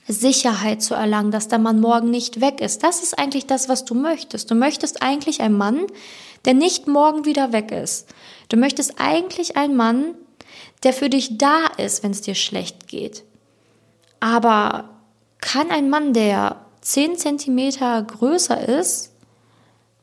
Sicherheit 0.08 0.82
zu 0.82 0.94
erlangen, 0.94 1.32
dass 1.32 1.48
der 1.48 1.58
Mann 1.58 1.80
morgen 1.80 2.10
nicht 2.10 2.40
weg 2.40 2.60
ist. 2.60 2.82
Das 2.82 3.02
ist 3.02 3.18
eigentlich 3.18 3.46
das, 3.46 3.68
was 3.68 3.84
du 3.84 3.94
möchtest. 3.94 4.50
Du 4.50 4.54
möchtest 4.54 5.02
eigentlich 5.02 5.40
einen 5.40 5.56
Mann, 5.56 5.86
der 6.44 6.54
nicht 6.54 6.86
morgen 6.86 7.24
wieder 7.24 7.52
weg 7.52 7.72
ist. 7.72 8.08
Du 8.48 8.56
möchtest 8.56 8.94
eigentlich 8.98 9.56
einen 9.56 9.74
Mann, 9.74 10.14
der 10.84 10.92
für 10.92 11.10
dich 11.10 11.38
da 11.38 11.66
ist, 11.76 12.04
wenn 12.04 12.12
es 12.12 12.20
dir 12.20 12.36
schlecht 12.36 12.86
geht. 12.86 13.24
Aber 14.20 14.90
kann 15.40 15.70
ein 15.70 15.90
Mann, 15.90 16.12
der 16.12 16.65
10 16.86 17.16
Zentimeter 17.16 18.00
größer 18.00 18.68
ist, 18.68 19.10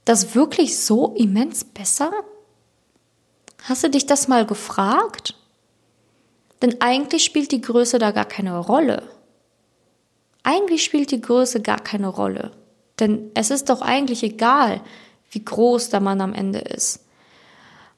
das 0.03 0.35
wirklich 0.35 0.77
so 0.77 1.13
immens 1.15 1.63
besser? 1.63 2.11
Hast 3.63 3.85
du 3.85 3.89
dich 3.89 4.05
das 4.05 4.27
mal 4.27 4.45
gefragt? 4.45 5.35
Denn 6.61 6.81
eigentlich 6.81 7.23
spielt 7.23 7.53
die 7.53 7.61
Größe 7.61 7.99
da 7.99 8.11
gar 8.11 8.25
keine 8.25 8.59
Rolle. 8.59 9.03
Eigentlich 10.43 10.83
spielt 10.83 11.11
die 11.11 11.21
Größe 11.21 11.61
gar 11.61 11.79
keine 11.79 12.09
Rolle. 12.09 12.51
Denn 12.99 13.31
es 13.33 13.49
ist 13.49 13.69
doch 13.69 13.81
eigentlich 13.81 14.21
egal, 14.21 14.81
wie 15.31 15.43
groß 15.43 15.87
der 15.87 16.01
Mann 16.01 16.19
am 16.19 16.33
Ende 16.33 16.59
ist. 16.59 17.05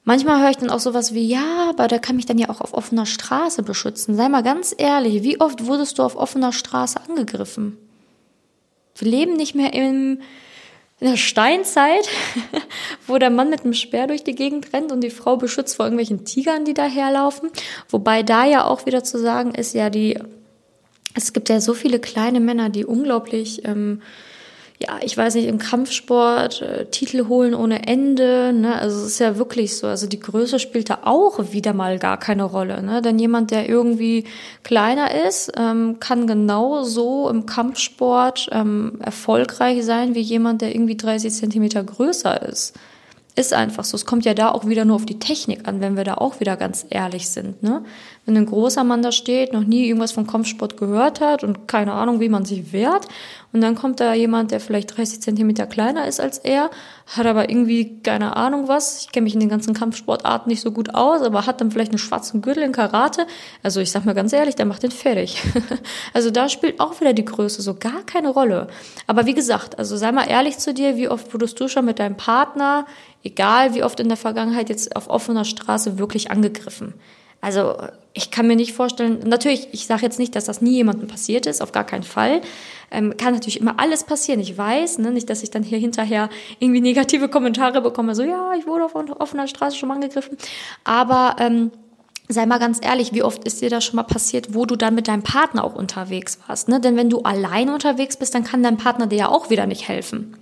Manchmal 0.04 0.40
höre 0.40 0.50
ich 0.50 0.58
dann 0.58 0.70
auch 0.70 0.78
sowas 0.78 1.12
wie, 1.12 1.26
ja, 1.26 1.70
aber 1.70 1.88
der 1.88 1.98
kann 1.98 2.14
mich 2.14 2.26
dann 2.26 2.38
ja 2.38 2.50
auch 2.50 2.60
auf 2.60 2.72
offener 2.72 3.06
Straße 3.06 3.64
beschützen. 3.64 4.14
Sei 4.14 4.28
mal 4.28 4.44
ganz 4.44 4.72
ehrlich, 4.78 5.24
wie 5.24 5.40
oft 5.40 5.66
wurdest 5.66 5.98
du 5.98 6.04
auf 6.04 6.14
offener 6.14 6.52
Straße 6.52 7.00
angegriffen? 7.00 7.78
Wir 8.96 9.10
leben 9.10 9.34
nicht 9.34 9.54
mehr 9.54 9.74
im, 9.74 10.20
in 11.00 11.08
der 11.08 11.16
Steinzeit, 11.16 12.08
wo 13.06 13.18
der 13.18 13.30
Mann 13.30 13.50
mit 13.50 13.62
einem 13.62 13.74
Speer 13.74 14.06
durch 14.06 14.24
die 14.24 14.34
Gegend 14.34 14.72
rennt 14.72 14.92
und 14.92 15.02
die 15.02 15.10
Frau 15.10 15.36
beschützt 15.36 15.76
vor 15.76 15.86
irgendwelchen 15.86 16.24
Tigern, 16.24 16.64
die 16.64 16.74
daherlaufen. 16.74 17.50
Wobei 17.88 18.22
da 18.22 18.44
ja 18.44 18.64
auch 18.64 18.86
wieder 18.86 19.04
zu 19.04 19.18
sagen 19.18 19.54
ist, 19.54 19.74
ja, 19.74 19.90
die, 19.90 20.18
es 21.14 21.32
gibt 21.32 21.48
ja 21.48 21.60
so 21.60 21.74
viele 21.74 22.00
kleine 22.00 22.40
Männer, 22.40 22.70
die 22.70 22.84
unglaublich, 22.84 23.64
ähm, 23.66 24.02
ja, 24.78 24.98
ich 25.00 25.16
weiß 25.16 25.36
nicht, 25.36 25.46
im 25.46 25.58
Kampfsport 25.58 26.60
äh, 26.60 26.86
Titel 26.86 27.28
holen 27.28 27.54
ohne 27.54 27.86
Ende. 27.86 28.52
Ne? 28.52 28.78
Also 28.78 28.98
es 28.98 29.06
ist 29.06 29.18
ja 29.20 29.38
wirklich 29.38 29.76
so. 29.76 29.86
Also 29.86 30.06
die 30.06 30.20
Größe 30.20 30.58
spielt 30.58 30.90
da 30.90 30.98
auch 31.04 31.52
wieder 31.52 31.72
mal 31.72 31.98
gar 31.98 32.18
keine 32.18 32.44
Rolle. 32.44 32.82
Ne? 32.82 33.00
Denn 33.00 33.18
jemand, 33.18 33.50
der 33.52 33.68
irgendwie 33.68 34.24
kleiner 34.64 35.14
ist, 35.26 35.50
ähm, 35.56 35.96
kann 35.98 36.26
genauso 36.26 37.30
im 37.30 37.46
Kampfsport 37.46 38.50
ähm, 38.52 38.98
erfolgreich 39.02 39.82
sein 39.82 40.14
wie 40.14 40.20
jemand, 40.20 40.60
der 40.60 40.74
irgendwie 40.74 40.96
30 40.96 41.32
Zentimeter 41.32 41.82
größer 41.82 42.42
ist. 42.42 42.74
Ist 43.34 43.54
einfach 43.54 43.84
so. 43.84 43.96
Es 43.96 44.04
kommt 44.04 44.26
ja 44.26 44.34
da 44.34 44.50
auch 44.50 44.66
wieder 44.66 44.84
nur 44.84 44.96
auf 44.96 45.06
die 45.06 45.18
Technik 45.18 45.66
an, 45.66 45.80
wenn 45.80 45.96
wir 45.96 46.04
da 46.04 46.14
auch 46.14 46.40
wieder 46.40 46.56
ganz 46.56 46.86
ehrlich 46.90 47.30
sind. 47.30 47.62
Ne? 47.62 47.82
Wenn 48.26 48.36
ein 48.36 48.46
großer 48.46 48.84
Mann 48.84 49.02
da 49.02 49.12
steht, 49.12 49.52
noch 49.52 49.64
nie 49.64 49.86
irgendwas 49.86 50.12
vom 50.12 50.26
Kampfsport 50.26 50.76
gehört 50.76 51.20
hat 51.20 51.44
und 51.44 51.68
keine 51.68 51.92
Ahnung, 51.92 52.20
wie 52.20 52.28
man 52.28 52.44
sich 52.44 52.72
wehrt, 52.72 53.06
und 53.52 53.62
dann 53.62 53.74
kommt 53.74 54.00
da 54.00 54.12
jemand, 54.12 54.50
der 54.50 54.60
vielleicht 54.60 54.98
30 54.98 55.22
Zentimeter 55.22 55.66
kleiner 55.66 56.06
ist 56.06 56.20
als 56.20 56.36
er, 56.36 56.68
hat 57.06 57.24
aber 57.24 57.48
irgendwie 57.48 58.02
keine 58.02 58.36
Ahnung 58.36 58.68
was. 58.68 59.00
Ich 59.00 59.12
kenne 59.12 59.24
mich 59.24 59.32
in 59.32 59.40
den 59.40 59.48
ganzen 59.48 59.72
Kampfsportarten 59.72 60.50
nicht 60.50 60.60
so 60.60 60.72
gut 60.72 60.94
aus, 60.94 61.22
aber 61.22 61.46
hat 61.46 61.62
dann 61.62 61.70
vielleicht 61.70 61.92
einen 61.92 61.98
schwarzen 61.98 62.42
Gürtel 62.42 62.64
in 62.64 62.72
Karate. 62.72 63.26
Also 63.62 63.80
ich 63.80 63.90
sag 63.90 64.04
mal 64.04 64.14
ganz 64.14 64.34
ehrlich, 64.34 64.56
der 64.56 64.66
macht 64.66 64.82
den 64.82 64.90
fertig. 64.90 65.40
also 66.12 66.30
da 66.30 66.50
spielt 66.50 66.80
auch 66.80 67.00
wieder 67.00 67.14
die 67.14 67.24
Größe 67.24 67.62
so 67.62 67.74
gar 67.74 68.02
keine 68.04 68.28
Rolle. 68.28 68.66
Aber 69.06 69.24
wie 69.24 69.32
gesagt, 69.32 69.78
also 69.78 69.96
sei 69.96 70.12
mal 70.12 70.28
ehrlich 70.28 70.58
zu 70.58 70.74
dir, 70.74 70.98
wie 70.98 71.08
oft 71.08 71.32
wurdest 71.32 71.58
du 71.58 71.68
schon 71.68 71.86
mit 71.86 71.98
deinem 71.98 72.18
Partner 72.18 72.84
egal 73.26 73.74
wie 73.74 73.82
oft 73.82 73.98
in 74.00 74.08
der 74.08 74.16
Vergangenheit 74.16 74.68
jetzt 74.68 74.94
auf 74.96 75.10
offener 75.10 75.44
Straße 75.44 75.98
wirklich 75.98 76.30
angegriffen. 76.30 76.94
Also 77.40 77.76
ich 78.12 78.30
kann 78.30 78.46
mir 78.46 78.56
nicht 78.56 78.72
vorstellen, 78.72 79.20
natürlich, 79.26 79.68
ich 79.72 79.86
sage 79.86 80.02
jetzt 80.02 80.18
nicht, 80.18 80.34
dass 80.34 80.46
das 80.46 80.62
nie 80.62 80.72
jemandem 80.72 81.06
passiert 81.06 81.46
ist, 81.46 81.62
auf 81.62 81.72
gar 81.72 81.84
keinen 81.84 82.02
Fall. 82.02 82.40
Ähm, 82.90 83.16
kann 83.16 83.34
natürlich 83.34 83.60
immer 83.60 83.78
alles 83.78 84.04
passieren. 84.04 84.40
Ich 84.40 84.56
weiß, 84.56 84.98
ne, 84.98 85.10
nicht, 85.10 85.28
dass 85.28 85.42
ich 85.42 85.50
dann 85.50 85.62
hier 85.62 85.78
hinterher 85.78 86.30
irgendwie 86.58 86.80
negative 86.80 87.28
Kommentare 87.28 87.82
bekomme, 87.82 88.14
so 88.14 88.22
ja, 88.22 88.52
ich 88.58 88.66
wurde 88.66 88.84
auf 88.84 88.94
offener 88.94 89.48
Straße 89.48 89.76
schon 89.76 89.88
mal 89.88 89.96
angegriffen. 89.96 90.38
Aber 90.84 91.36
ähm, 91.38 91.72
sei 92.28 92.46
mal 92.46 92.58
ganz 92.58 92.78
ehrlich, 92.82 93.12
wie 93.12 93.22
oft 93.22 93.44
ist 93.44 93.60
dir 93.60 93.70
das 93.70 93.84
schon 93.84 93.96
mal 93.96 94.02
passiert, 94.04 94.54
wo 94.54 94.66
du 94.66 94.76
dann 94.76 94.94
mit 94.94 95.08
deinem 95.08 95.22
Partner 95.22 95.64
auch 95.64 95.74
unterwegs 95.74 96.38
warst? 96.46 96.68
Ne? 96.68 96.80
Denn 96.80 96.96
wenn 96.96 97.10
du 97.10 97.20
allein 97.20 97.68
unterwegs 97.68 98.16
bist, 98.16 98.34
dann 98.34 98.44
kann 98.44 98.62
dein 98.62 98.76
Partner 98.78 99.06
dir 99.06 99.18
ja 99.18 99.28
auch 99.28 99.50
wieder 99.50 99.66
nicht 99.66 99.88
helfen. 99.88 100.36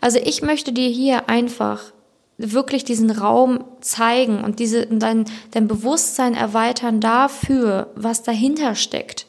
Also 0.00 0.18
ich 0.22 0.42
möchte 0.42 0.72
dir 0.72 0.88
hier 0.88 1.28
einfach 1.28 1.80
wirklich 2.38 2.84
diesen 2.84 3.10
Raum 3.10 3.64
zeigen 3.80 4.42
und 4.42 4.58
diese, 4.58 4.86
dein, 4.86 5.24
dein 5.52 5.68
Bewusstsein 5.68 6.34
erweitern 6.34 7.00
dafür, 7.00 7.92
was 7.94 8.22
dahinter 8.22 8.74
steckt. 8.74 9.26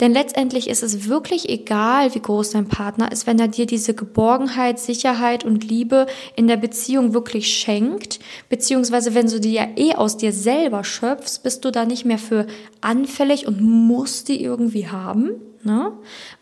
Denn 0.00 0.12
letztendlich 0.12 0.68
ist 0.68 0.82
es 0.82 1.08
wirklich 1.08 1.48
egal, 1.48 2.14
wie 2.14 2.20
groß 2.20 2.50
dein 2.50 2.66
Partner 2.66 3.12
ist, 3.12 3.28
wenn 3.28 3.38
er 3.38 3.46
dir 3.46 3.64
diese 3.64 3.94
Geborgenheit, 3.94 4.80
Sicherheit 4.80 5.44
und 5.44 5.62
Liebe 5.62 6.06
in 6.34 6.48
der 6.48 6.56
Beziehung 6.56 7.14
wirklich 7.14 7.46
schenkt, 7.46 8.18
beziehungsweise 8.48 9.14
wenn 9.14 9.28
du 9.28 9.38
die 9.38 9.52
ja 9.52 9.68
eh 9.76 9.94
aus 9.94 10.16
dir 10.16 10.32
selber 10.32 10.82
schöpfst, 10.82 11.44
bist 11.44 11.64
du 11.64 11.70
da 11.70 11.84
nicht 11.84 12.04
mehr 12.04 12.18
für 12.18 12.46
anfällig 12.80 13.46
und 13.46 13.60
musst 13.60 14.28
die 14.28 14.42
irgendwie 14.42 14.88
haben, 14.88 15.30
Ne? 15.66 15.92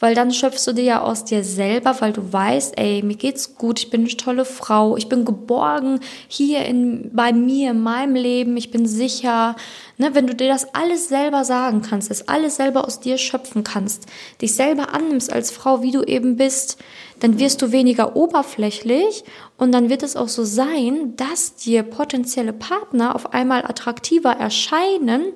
Weil 0.01 0.17
dann 0.17 0.33
schöpfst 0.33 0.67
du 0.67 0.73
dir 0.73 0.83
ja 0.83 1.01
aus 1.01 1.25
dir 1.25 1.45
selber, 1.45 2.01
weil 2.01 2.13
du 2.13 2.33
weißt, 2.33 2.77
ey, 2.77 3.03
mir 3.05 3.15
geht's 3.15 3.55
gut, 3.55 3.79
ich 3.79 3.89
bin 3.89 4.01
eine 4.01 4.17
tolle 4.17 4.45
Frau, 4.45 4.97
ich 4.97 5.09
bin 5.09 5.25
geborgen 5.25 6.01
hier 6.27 6.65
in, 6.65 7.09
bei 7.13 7.33
mir, 7.33 7.71
in 7.71 7.81
meinem 7.81 8.17
Leben, 8.17 8.57
ich 8.57 8.73
bin 8.73 8.85
sicher. 8.85 9.55
Ne? 9.97 10.11
Wenn 10.15 10.27
du 10.27 10.35
dir 10.35 10.49
das 10.49 10.75
alles 10.75 11.09
selber 11.09 11.45
sagen 11.45 11.83
kannst, 11.83 12.11
das 12.11 12.27
alles 12.27 12.57
selber 12.57 12.85
aus 12.85 12.99
dir 12.99 13.17
schöpfen 13.17 13.63
kannst, 13.63 14.07
dich 14.41 14.57
selber 14.57 14.93
annimmst 14.93 15.33
als 15.33 15.53
Frau, 15.53 15.83
wie 15.83 15.93
du 15.93 16.03
eben 16.03 16.37
bist, 16.37 16.79
dann 17.21 17.39
wirst 17.39 17.63
du 17.63 17.71
weniger 17.71 18.17
oberflächlich 18.17 19.23
und 19.57 19.71
dann 19.71 19.89
wird 19.89 20.03
es 20.03 20.17
auch 20.17 20.27
so 20.27 20.43
sein, 20.43 21.15
dass 21.15 21.55
dir 21.55 21.85
potenzielle 21.85 22.53
Partner 22.53 23.15
auf 23.15 23.33
einmal 23.33 23.65
attraktiver 23.65 24.33
erscheinen, 24.33 25.27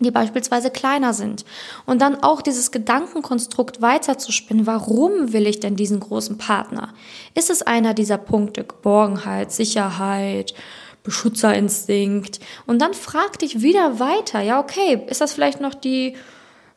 die 0.00 0.10
beispielsweise 0.10 0.70
kleiner 0.70 1.14
sind. 1.14 1.44
Und 1.86 2.02
dann 2.02 2.22
auch 2.22 2.42
dieses 2.42 2.70
Gedankenkonstrukt 2.70 3.80
weiterzuspinnen. 3.80 4.66
Warum 4.66 5.32
will 5.32 5.46
ich 5.46 5.60
denn 5.60 5.76
diesen 5.76 6.00
großen 6.00 6.38
Partner? 6.38 6.92
Ist 7.34 7.50
es 7.50 7.62
einer 7.62 7.94
dieser 7.94 8.18
Punkte? 8.18 8.64
Geborgenheit, 8.64 9.52
Sicherheit, 9.52 10.54
Beschützerinstinkt. 11.02 12.40
Und 12.66 12.82
dann 12.82 12.92
frag 12.92 13.38
dich 13.38 13.62
wieder 13.62 14.00
weiter. 14.00 14.40
Ja, 14.40 14.60
okay, 14.60 15.02
ist 15.06 15.20
das 15.20 15.32
vielleicht 15.32 15.60
noch 15.60 15.74
die 15.74 16.16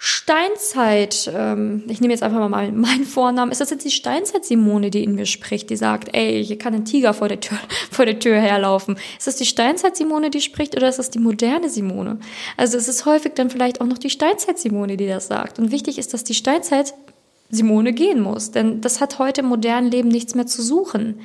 Steinzeit, 0.01 1.29
ähm, 1.36 1.84
ich 1.89 2.00
nehme 2.00 2.13
jetzt 2.13 2.24
einfach 2.24 2.48
mal 2.48 2.72
meinen 2.72 3.03
Vornamen, 3.03 3.51
ist 3.51 3.60
das 3.60 3.70
jetzt 3.70 3.84
die 3.84 3.91
Steinzeit-Simone, 3.91 4.91
die 4.91 5.03
in 5.03 5.13
mir 5.13 5.25
spricht, 5.25 5.70
die 5.70 5.75
sagt, 5.75 6.15
ey, 6.15 6.41
hier 6.41 6.58
kann 6.58 6.74
ein 6.74 6.86
Tiger 6.86 7.13
vor 7.13 7.27
der 7.27 7.41
Tür, 7.41 7.58
vor 7.91 8.06
der 8.06 8.18
Tür 8.18 8.38
herlaufen. 8.38 8.98
Ist 9.18 9.27
das 9.27 9.36
die 9.36 9.46
Steinzeit-Simone, 9.46 10.29
die 10.29 10.39
spricht, 10.39 10.77
oder 10.77 10.88
ist 10.88 11.00
das 11.00 11.10
die 11.10 11.20
moderne 11.20 11.70
Simone? 11.70 12.18
Also 12.56 12.77
es 12.77 12.88
ist 12.88 13.06
häufig 13.06 13.34
dann 13.36 13.50
vielleicht 13.50 13.82
auch 13.82 13.88
noch 13.88 13.98
die 13.98 14.10
Steinzeit-Simone, 14.10 14.96
die 14.96 15.06
das 15.06 15.27
sagt. 15.27 15.60
Und 15.60 15.70
wichtig 15.72 15.98
ist, 15.98 16.13
dass 16.13 16.24
die 16.24 16.34
Steinzeit-Simone 16.34 17.91
gehen 17.91 18.22
muss, 18.22 18.51
denn 18.51 18.79
das 18.79 19.01
hat 19.01 19.20
heute 19.20 19.41
im 19.41 19.48
modernen 19.48 19.91
Leben 19.91 20.08
nichts 20.08 20.34
mehr 20.34 20.48
zu 20.48 20.62
suchen. 20.62 21.20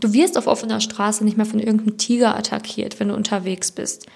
Du 0.00 0.14
wirst 0.14 0.38
auf 0.38 0.46
offener 0.46 0.80
Straße 0.80 1.24
nicht 1.24 1.36
mehr 1.36 1.44
von 1.44 1.60
irgendeinem 1.60 1.98
Tiger 1.98 2.34
attackiert, 2.38 3.00
wenn 3.00 3.08
du 3.08 3.14
unterwegs 3.16 3.70
bist. 3.70 4.06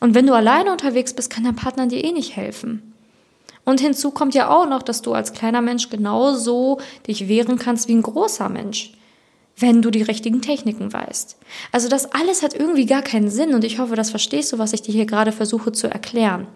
Und 0.00 0.14
wenn 0.14 0.26
du 0.26 0.32
alleine 0.32 0.72
unterwegs 0.72 1.12
bist, 1.12 1.28
kann 1.28 1.44
dein 1.44 1.56
Partner 1.56 1.88
dir 1.88 2.02
eh 2.02 2.12
nicht 2.12 2.36
helfen. 2.36 2.89
Und 3.64 3.80
hinzu 3.80 4.10
kommt 4.10 4.34
ja 4.34 4.48
auch 4.48 4.66
noch, 4.66 4.82
dass 4.82 5.02
du 5.02 5.12
als 5.12 5.32
kleiner 5.32 5.60
Mensch 5.60 5.90
genauso 5.90 6.80
dich 7.06 7.28
wehren 7.28 7.58
kannst 7.58 7.88
wie 7.88 7.94
ein 7.94 8.02
großer 8.02 8.48
Mensch, 8.48 8.92
wenn 9.56 9.82
du 9.82 9.90
die 9.90 10.02
richtigen 10.02 10.42
Techniken 10.42 10.92
weißt. 10.92 11.36
Also 11.72 11.88
das 11.88 12.12
alles 12.12 12.42
hat 12.42 12.54
irgendwie 12.54 12.86
gar 12.86 13.02
keinen 13.02 13.30
Sinn 13.30 13.54
und 13.54 13.64
ich 13.64 13.78
hoffe, 13.78 13.96
das 13.96 14.10
verstehst 14.10 14.52
du, 14.52 14.58
was 14.58 14.72
ich 14.72 14.82
dir 14.82 14.92
hier 14.92 15.06
gerade 15.06 15.32
versuche 15.32 15.72
zu 15.72 15.88
erklären. 15.88 16.46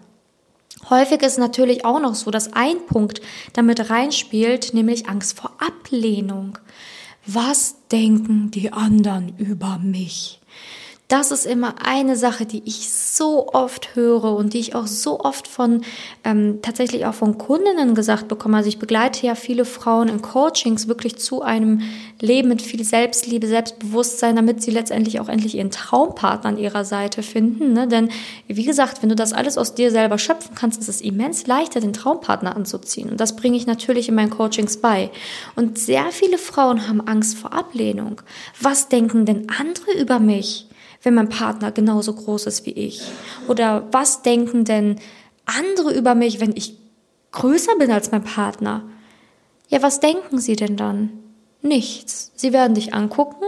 Häufig 0.89 1.21
ist 1.21 1.39
natürlich 1.39 1.85
auch 1.85 1.99
noch 1.99 2.15
so, 2.15 2.31
dass 2.31 2.53
ein 2.53 2.85
Punkt 2.85 3.21
damit 3.53 3.89
reinspielt, 3.89 4.73
nämlich 4.73 5.07
Angst 5.07 5.37
vor 5.37 5.51
Ablehnung. 5.59 6.57
Was 7.25 7.75
denken 7.91 8.51
die 8.51 8.71
anderen 8.71 9.35
über 9.37 9.79
mich? 9.81 10.39
Das 11.07 11.29
ist 11.29 11.45
immer 11.45 11.75
eine 11.85 12.15
Sache, 12.15 12.47
die 12.47 12.63
ich 12.65 12.89
so 12.89 13.47
oft 13.53 13.95
höre 13.95 14.35
und 14.35 14.53
die 14.53 14.59
ich 14.59 14.73
auch 14.73 14.87
so 14.87 15.19
oft 15.19 15.47
von 15.47 15.83
ähm, 16.23 16.59
tatsächlich 16.63 17.05
auch 17.05 17.13
von 17.13 17.37
Kundinnen 17.37 17.93
gesagt 17.93 18.27
bekomme. 18.27 18.57
Also 18.57 18.69
ich 18.69 18.79
begleite 18.79 19.25
ja 19.27 19.35
viele 19.35 19.65
Frauen 19.65 20.07
in 20.07 20.23
Coachings 20.23 20.87
wirklich 20.87 21.17
zu 21.17 21.43
einem 21.43 21.81
Leben 22.19 22.49
mit 22.49 22.63
viel 22.63 22.83
Selbstliebe, 22.83 23.45
Selbstbewusstsein, 23.45 24.35
damit 24.35 24.63
sie 24.63 24.71
letztendlich 24.71 25.19
auch 25.19 25.29
endlich 25.29 25.55
ihren 25.55 25.69
Traumpartner 25.69 26.49
an 26.49 26.57
ihrer 26.57 26.85
Seite 26.85 27.21
finden. 27.21 27.73
Ne? 27.73 27.87
Denn 27.87 28.09
wie 28.47 28.65
gesagt, 28.65 29.03
wenn 29.03 29.09
du 29.09 29.15
das 29.15 29.31
alles 29.31 29.59
aus 29.59 29.75
dir 29.75 29.91
selber 29.91 30.17
schöpfen 30.17 30.55
kannst, 30.55 30.81
ist 30.81 30.89
es 30.89 31.01
immens 31.01 31.45
leichter, 31.45 31.81
den 31.81 31.93
Traumpartner 31.93 32.55
anzuziehen. 32.55 33.09
Und 33.09 33.19
das 33.19 33.35
bringe 33.35 33.57
ich 33.57 33.67
natürlich 33.67 34.09
in 34.09 34.15
meinen 34.15 34.31
Coachings 34.31 34.77
bei. 34.77 35.11
Und 35.55 35.77
sehr 35.77 36.05
viele 36.11 36.39
Frauen 36.39 36.87
haben 36.87 37.01
Angst 37.01 37.37
vor 37.37 37.53
Ablehnung. 37.53 38.21
Was 38.59 38.89
denken 38.89 39.27
denn 39.27 39.47
andere 39.59 39.91
über 39.99 40.17
mich? 40.17 40.64
Wenn 41.05 41.13
mein 41.13 41.29
Partner 41.29 41.71
genauso 41.71 42.13
groß 42.13 42.47
ist 42.47 42.65
wie 42.65 42.71
ich? 42.71 43.01
Oder 43.47 43.87
was 43.91 44.23
denken 44.23 44.65
denn 44.65 44.99
andere 45.45 45.93
über 45.93 46.15
mich, 46.15 46.39
wenn 46.39 46.55
ich 46.55 46.77
größer 47.31 47.75
bin 47.77 47.91
als 47.91 48.11
mein 48.11 48.23
Partner? 48.23 48.83
Ja, 49.69 49.81
was 49.81 49.99
denken 49.99 50.39
sie 50.39 50.55
denn 50.55 50.77
dann? 50.77 51.11
Nichts. 51.61 52.31
Sie 52.35 52.53
werden 52.53 52.73
dich 52.73 52.93
angucken. 52.93 53.45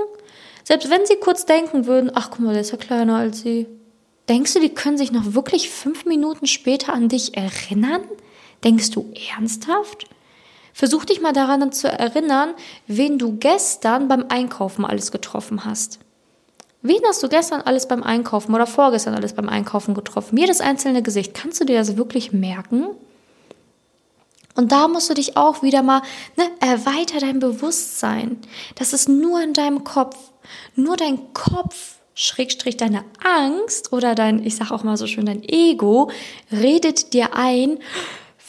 Selbst 0.64 0.90
wenn 0.90 1.06
sie 1.06 1.16
kurz 1.16 1.46
denken 1.46 1.86
würden, 1.86 2.12
ach 2.14 2.30
guck 2.30 2.42
mal, 2.42 2.54
der 2.54 2.62
ist 2.62 2.72
ja 2.72 2.78
kleiner 2.78 3.18
als 3.18 3.42
sie. 3.42 3.68
Denkst 4.30 4.54
du, 4.54 4.60
die 4.60 4.74
können 4.74 4.98
sich 4.98 5.12
noch 5.12 5.34
wirklich 5.34 5.70
fünf 5.70 6.06
Minuten 6.06 6.48
später 6.48 6.94
an 6.94 7.10
dich 7.10 7.38
erinnern? 7.38 8.02
Denkst 8.64 8.92
du 8.92 9.12
ernsthaft? 9.36 10.08
Versuch 10.74 11.06
dich 11.06 11.22
mal 11.22 11.34
daran 11.34 11.72
zu 11.72 11.88
erinnern, 11.90 12.54
wen 12.86 13.18
du 13.18 13.38
gestern 13.38 14.08
beim 14.08 14.26
Einkaufen 14.30 14.86
alles 14.86 15.12
getroffen 15.12 15.66
hast. 15.66 16.00
Wen 16.88 17.01
hast 17.08 17.22
du 17.22 17.29
gestern 17.29 17.62
alles 17.62 17.88
beim 17.88 18.03
Einkaufen 18.03 18.53
oder 18.53 18.67
vorgestern 18.67 19.15
alles 19.15 19.34
beim 19.34 19.50
Einkaufen 19.50 19.94
getroffen? 19.94 20.38
Jedes 20.38 20.62
einzelne 20.62 21.03
Gesicht. 21.03 21.34
Kannst 21.34 21.60
du 21.60 21.65
dir 21.65 21.77
das 21.77 21.98
wirklich 21.98 22.32
merken? 22.32 22.88
Und 24.56 24.72
da 24.72 24.88
musst 24.88 25.10
du 25.10 25.13
dich 25.13 25.38
auch 25.38 25.62
wieder 25.62 25.84
mal, 25.84 26.01
ne, 26.36 26.50
erweiter 26.60 27.20
dein 27.20 27.39
Bewusstsein. 27.39 28.38
Das 28.75 28.94
ist 28.94 29.08
nur 29.08 29.41
in 29.41 29.53
deinem 29.53 29.84
Kopf. 29.84 30.17
Nur 30.75 30.98
dein 30.98 31.34
Kopf 31.34 31.98
Schrägstrich 32.20 32.77
deine 32.77 33.06
Angst 33.24 33.94
oder 33.94 34.15
dein, 34.15 34.44
ich 34.44 34.56
sag 34.56 34.72
auch 34.72 34.84
mal 34.84 34.98
so 34.98 35.06
schön, 35.06 35.27
dein 35.27 35.44
Ego 35.44 36.10
redet 36.51 37.13
dir 37.13 37.36
ein, 37.36 37.77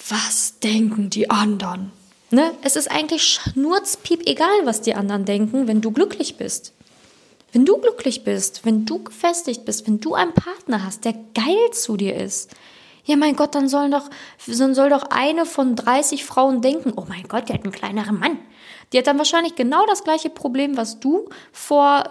was 0.08 0.58
denken 0.60 1.10
die 1.10 1.28
anderen? 1.28 1.92
Ne? 2.30 2.50
Es 2.62 2.76
ist 2.76 2.90
eigentlich 2.90 3.24
schnurzpiep 3.24 4.26
egal, 4.26 4.48
was 4.64 4.80
die 4.80 4.94
anderen 4.94 5.26
denken, 5.26 5.68
wenn 5.68 5.82
du 5.82 5.90
glücklich 5.90 6.38
bist. 6.38 6.72
Wenn 7.52 7.64
du 7.64 7.78
glücklich 7.78 8.24
bist, 8.24 8.64
wenn 8.64 8.84
du 8.84 9.02
gefestigt 9.02 9.64
bist, 9.64 9.86
wenn 9.86 10.00
du 10.00 10.14
einen 10.14 10.34
Partner 10.34 10.84
hast, 10.84 11.04
der 11.04 11.14
geil 11.34 11.70
zu 11.72 11.96
dir 11.96 12.14
ist, 12.14 12.50
ja 13.04 13.16
mein 13.16 13.36
Gott, 13.36 13.54
dann 13.54 13.68
sollen 13.68 13.90
doch, 13.90 14.10
dann 14.46 14.74
soll 14.74 14.90
doch 14.90 15.04
eine 15.10 15.46
von 15.46 15.74
30 15.74 16.24
Frauen 16.24 16.60
denken, 16.60 16.92
oh 16.96 17.06
mein 17.08 17.26
Gott, 17.26 17.48
die 17.48 17.54
hat 17.54 17.64
einen 17.64 17.72
kleineren 17.72 18.18
Mann. 18.18 18.38
Die 18.92 18.98
hat 18.98 19.06
dann 19.06 19.18
wahrscheinlich 19.18 19.54
genau 19.54 19.86
das 19.86 20.04
gleiche 20.04 20.30
Problem, 20.30 20.76
was 20.76 21.00
du 21.00 21.28
vor 21.52 22.04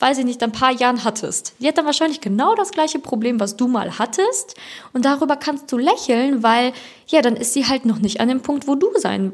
weiß 0.00 0.18
ich 0.18 0.24
nicht, 0.24 0.42
ein 0.42 0.52
paar 0.52 0.72
Jahren 0.72 1.04
hattest. 1.04 1.54
Die 1.60 1.68
hat 1.68 1.78
dann 1.78 1.84
wahrscheinlich 1.84 2.20
genau 2.20 2.54
das 2.54 2.70
gleiche 2.70 2.98
Problem, 2.98 3.38
was 3.38 3.56
du 3.56 3.68
mal 3.68 3.98
hattest. 3.98 4.56
Und 4.92 5.04
darüber 5.04 5.36
kannst 5.36 5.70
du 5.70 5.78
lächeln, 5.78 6.42
weil, 6.42 6.72
ja, 7.06 7.20
dann 7.22 7.36
ist 7.36 7.52
sie 7.52 7.66
halt 7.66 7.84
noch 7.84 7.98
nicht 7.98 8.20
an 8.20 8.28
dem 8.28 8.40
Punkt, 8.40 8.66
wo 8.66 8.74
du 8.74 8.88
sein, 8.96 9.32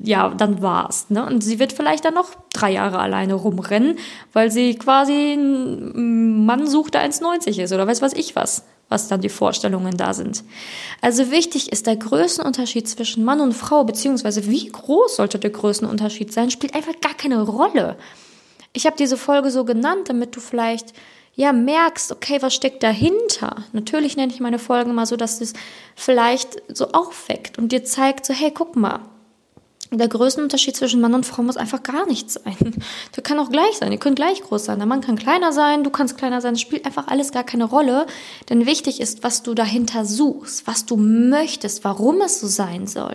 ja, 0.00 0.28
dann 0.30 0.60
warst. 0.60 1.10
Ne? 1.10 1.24
Und 1.24 1.42
sie 1.42 1.58
wird 1.58 1.72
vielleicht 1.72 2.04
dann 2.04 2.14
noch 2.14 2.30
drei 2.52 2.72
Jahre 2.72 2.98
alleine 2.98 3.34
rumrennen, 3.34 3.98
weil 4.32 4.50
sie 4.50 4.74
quasi 4.74 5.34
ein 5.34 6.44
Mann 6.44 6.66
sucht, 6.66 6.94
der 6.94 7.08
1,90 7.08 7.62
ist 7.62 7.72
oder 7.72 7.86
weiß 7.86 8.02
was 8.02 8.12
ich 8.12 8.34
was 8.36 8.64
was 8.88 9.08
dann 9.08 9.20
die 9.20 9.28
Vorstellungen 9.28 9.96
da 9.96 10.14
sind. 10.14 10.44
Also 11.00 11.30
wichtig 11.30 11.70
ist 11.72 11.86
der 11.86 11.96
Größenunterschied 11.96 12.88
zwischen 12.88 13.24
Mann 13.24 13.40
und 13.40 13.52
Frau, 13.52 13.84
beziehungsweise 13.84 14.46
wie 14.46 14.66
groß 14.68 15.16
sollte 15.16 15.38
der 15.38 15.50
Größenunterschied 15.50 16.32
sein, 16.32 16.50
spielt 16.50 16.74
einfach 16.74 16.98
gar 17.00 17.14
keine 17.14 17.42
Rolle. 17.42 17.96
Ich 18.72 18.86
habe 18.86 18.96
diese 18.96 19.16
Folge 19.16 19.50
so 19.50 19.64
genannt, 19.64 20.08
damit 20.08 20.36
du 20.36 20.40
vielleicht 20.40 20.92
ja 21.34 21.52
merkst, 21.52 22.10
okay, 22.12 22.42
was 22.42 22.54
steckt 22.54 22.82
dahinter? 22.82 23.64
Natürlich 23.72 24.16
nenne 24.16 24.32
ich 24.32 24.40
meine 24.40 24.58
Folgen 24.58 24.94
mal 24.94 25.06
so, 25.06 25.16
dass 25.16 25.40
es 25.40 25.52
vielleicht 25.94 26.62
so 26.68 26.88
aufweckt 26.92 27.58
und 27.58 27.70
dir 27.70 27.84
zeigt, 27.84 28.26
so 28.26 28.34
hey, 28.34 28.50
guck 28.52 28.74
mal, 28.74 29.00
der 29.90 30.08
größte 30.08 30.42
Unterschied 30.42 30.76
zwischen 30.76 31.00
Mann 31.00 31.14
und 31.14 31.24
Frau 31.24 31.42
muss 31.42 31.56
einfach 31.56 31.82
gar 31.82 32.06
nicht 32.06 32.30
sein. 32.30 32.56
Der 33.16 33.22
kann 33.22 33.38
auch 33.38 33.50
gleich 33.50 33.78
sein. 33.78 33.90
Ihr 33.90 33.98
könnt 33.98 34.16
gleich 34.16 34.42
groß 34.42 34.66
sein. 34.66 34.78
Der 34.78 34.86
Mann 34.86 35.00
kann 35.00 35.16
kleiner 35.16 35.52
sein, 35.52 35.82
du 35.82 35.90
kannst 35.90 36.18
kleiner 36.18 36.40
sein. 36.40 36.54
Es 36.54 36.60
spielt 36.60 36.84
einfach 36.84 37.06
alles 37.06 37.32
gar 37.32 37.44
keine 37.44 37.64
Rolle. 37.64 38.06
Denn 38.50 38.66
wichtig 38.66 39.00
ist, 39.00 39.22
was 39.22 39.42
du 39.42 39.54
dahinter 39.54 40.04
suchst, 40.04 40.66
was 40.66 40.84
du 40.84 40.96
möchtest, 40.96 41.84
warum 41.84 42.20
es 42.20 42.40
so 42.40 42.46
sein 42.46 42.86
soll. 42.86 43.14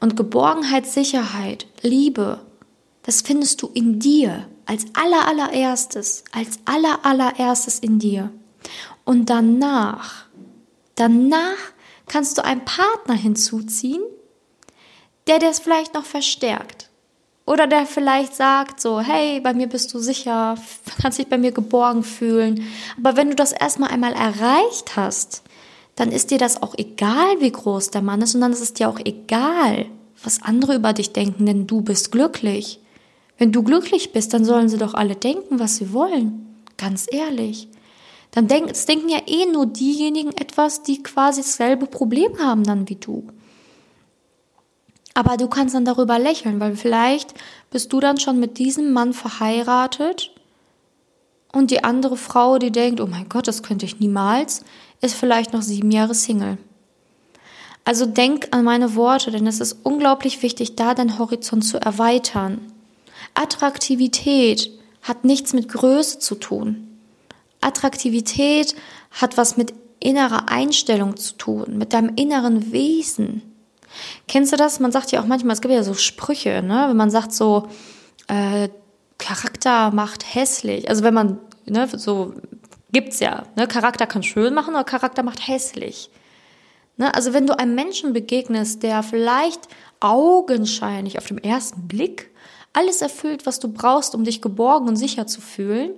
Und 0.00 0.16
Geborgenheit, 0.16 0.86
Sicherheit, 0.86 1.66
Liebe, 1.82 2.40
das 3.06 3.22
findest 3.22 3.62
du 3.62 3.68
in 3.72 4.00
dir 4.00 4.48
als 4.66 4.84
aller 4.94 5.26
allererstes, 5.28 6.24
als 6.32 6.58
aller 6.64 7.06
allererstes 7.06 7.78
in 7.78 8.00
dir. 8.00 8.32
Und 9.04 9.30
danach, 9.30 10.26
danach 10.96 11.56
kannst 12.08 12.36
du 12.36 12.44
einen 12.44 12.64
Partner 12.64 13.14
hinzuziehen, 13.14 14.02
der 15.28 15.38
das 15.38 15.60
vielleicht 15.60 15.94
noch 15.94 16.04
verstärkt. 16.04 16.90
Oder 17.46 17.68
der 17.68 17.86
vielleicht 17.86 18.34
sagt 18.34 18.80
so, 18.80 19.00
hey, 19.00 19.40
bei 19.40 19.54
mir 19.54 19.68
bist 19.68 19.94
du 19.94 20.00
sicher, 20.00 20.56
kannst 21.00 21.18
dich 21.18 21.28
bei 21.28 21.38
mir 21.38 21.52
geborgen 21.52 22.02
fühlen. 22.02 22.66
Aber 22.98 23.16
wenn 23.16 23.30
du 23.30 23.36
das 23.36 23.52
erstmal 23.52 23.90
einmal 23.90 24.14
erreicht 24.14 24.96
hast, 24.96 25.42
dann 25.94 26.10
ist 26.10 26.32
dir 26.32 26.38
das 26.38 26.60
auch 26.60 26.74
egal, 26.76 27.40
wie 27.40 27.52
groß 27.52 27.92
der 27.92 28.02
Mann 28.02 28.20
ist 28.20 28.34
und 28.34 28.40
dann 28.40 28.52
ist 28.52 28.60
es 28.60 28.74
dir 28.74 28.88
auch 28.88 28.98
egal, 29.04 29.86
was 30.24 30.42
andere 30.42 30.74
über 30.74 30.92
dich 30.92 31.12
denken, 31.12 31.46
denn 31.46 31.68
du 31.68 31.82
bist 31.82 32.10
glücklich. 32.10 32.80
Wenn 33.38 33.52
du 33.52 33.62
glücklich 33.62 34.12
bist, 34.12 34.32
dann 34.32 34.44
sollen 34.44 34.68
sie 34.68 34.78
doch 34.78 34.94
alle 34.94 35.14
denken, 35.14 35.58
was 35.58 35.76
sie 35.76 35.92
wollen. 35.92 36.56
Ganz 36.76 37.06
ehrlich. 37.10 37.68
Dann 38.30 38.48
denk, 38.48 38.70
es 38.70 38.86
denken 38.86 39.08
ja 39.08 39.20
eh 39.26 39.46
nur 39.46 39.66
diejenigen 39.66 40.32
etwas, 40.32 40.82
die 40.82 41.02
quasi 41.02 41.40
dasselbe 41.40 41.86
Problem 41.86 42.38
haben 42.38 42.64
dann 42.64 42.88
wie 42.88 42.96
du. 42.96 43.26
Aber 45.14 45.38
du 45.38 45.48
kannst 45.48 45.74
dann 45.74 45.86
darüber 45.86 46.18
lächeln, 46.18 46.60
weil 46.60 46.76
vielleicht 46.76 47.32
bist 47.70 47.92
du 47.92 48.00
dann 48.00 48.20
schon 48.20 48.38
mit 48.38 48.58
diesem 48.58 48.92
Mann 48.92 49.14
verheiratet 49.14 50.30
und 51.52 51.70
die 51.70 51.84
andere 51.84 52.18
Frau, 52.18 52.58
die 52.58 52.70
denkt, 52.70 53.00
oh 53.00 53.06
mein 53.06 53.30
Gott, 53.30 53.48
das 53.48 53.62
könnte 53.62 53.86
ich 53.86 53.98
niemals, 53.98 54.62
ist 55.00 55.14
vielleicht 55.14 55.54
noch 55.54 55.62
sieben 55.62 55.90
Jahre 55.90 56.14
Single. 56.14 56.58
Also 57.86 58.04
denk 58.04 58.48
an 58.50 58.64
meine 58.64 58.94
Worte, 58.94 59.30
denn 59.30 59.46
es 59.46 59.60
ist 59.60 59.78
unglaublich 59.84 60.42
wichtig, 60.42 60.76
da 60.76 60.92
deinen 60.92 61.18
Horizont 61.18 61.64
zu 61.64 61.78
erweitern. 61.78 62.72
Attraktivität 63.36 64.70
hat 65.02 65.24
nichts 65.24 65.52
mit 65.52 65.68
Größe 65.68 66.18
zu 66.18 66.34
tun. 66.34 66.98
Attraktivität 67.60 68.74
hat 69.10 69.36
was 69.36 69.56
mit 69.56 69.74
innerer 70.00 70.48
Einstellung 70.48 71.16
zu 71.16 71.36
tun, 71.36 71.78
mit 71.78 71.92
deinem 71.92 72.14
inneren 72.16 72.72
Wesen. 72.72 73.42
Kennst 74.28 74.52
du 74.52 74.56
das? 74.56 74.80
Man 74.80 74.92
sagt 74.92 75.12
ja 75.12 75.20
auch 75.20 75.26
manchmal, 75.26 75.54
es 75.54 75.60
gibt 75.60 75.72
ja 75.72 75.82
so 75.82 75.94
Sprüche, 75.94 76.62
ne? 76.62 76.86
wenn 76.88 76.96
man 76.96 77.10
sagt 77.10 77.32
so, 77.32 77.68
äh, 78.28 78.68
Charakter 79.18 79.90
macht 79.90 80.34
hässlich. 80.34 80.88
Also 80.88 81.02
wenn 81.02 81.14
man, 81.14 81.38
ne, 81.64 81.88
so 81.92 82.34
gibt's 82.92 83.20
ja, 83.20 83.44
ne? 83.56 83.66
Charakter 83.66 84.06
kann 84.06 84.22
schön 84.22 84.54
machen, 84.54 84.74
aber 84.74 84.84
Charakter 84.84 85.22
macht 85.22 85.46
hässlich. 85.46 86.10
Ne? 86.96 87.14
Also 87.14 87.32
wenn 87.32 87.46
du 87.46 87.58
einem 87.58 87.74
Menschen 87.74 88.12
begegnest, 88.12 88.82
der 88.82 89.02
vielleicht 89.02 89.68
augenscheinlich 90.00 91.18
auf 91.18 91.26
dem 91.26 91.38
ersten 91.38 91.88
Blick 91.88 92.30
alles 92.76 93.02
erfüllt, 93.02 93.46
was 93.46 93.58
du 93.58 93.72
brauchst, 93.72 94.14
um 94.14 94.24
dich 94.24 94.42
geborgen 94.42 94.88
und 94.88 94.96
sicher 94.96 95.26
zu 95.26 95.40
fühlen, 95.40 95.92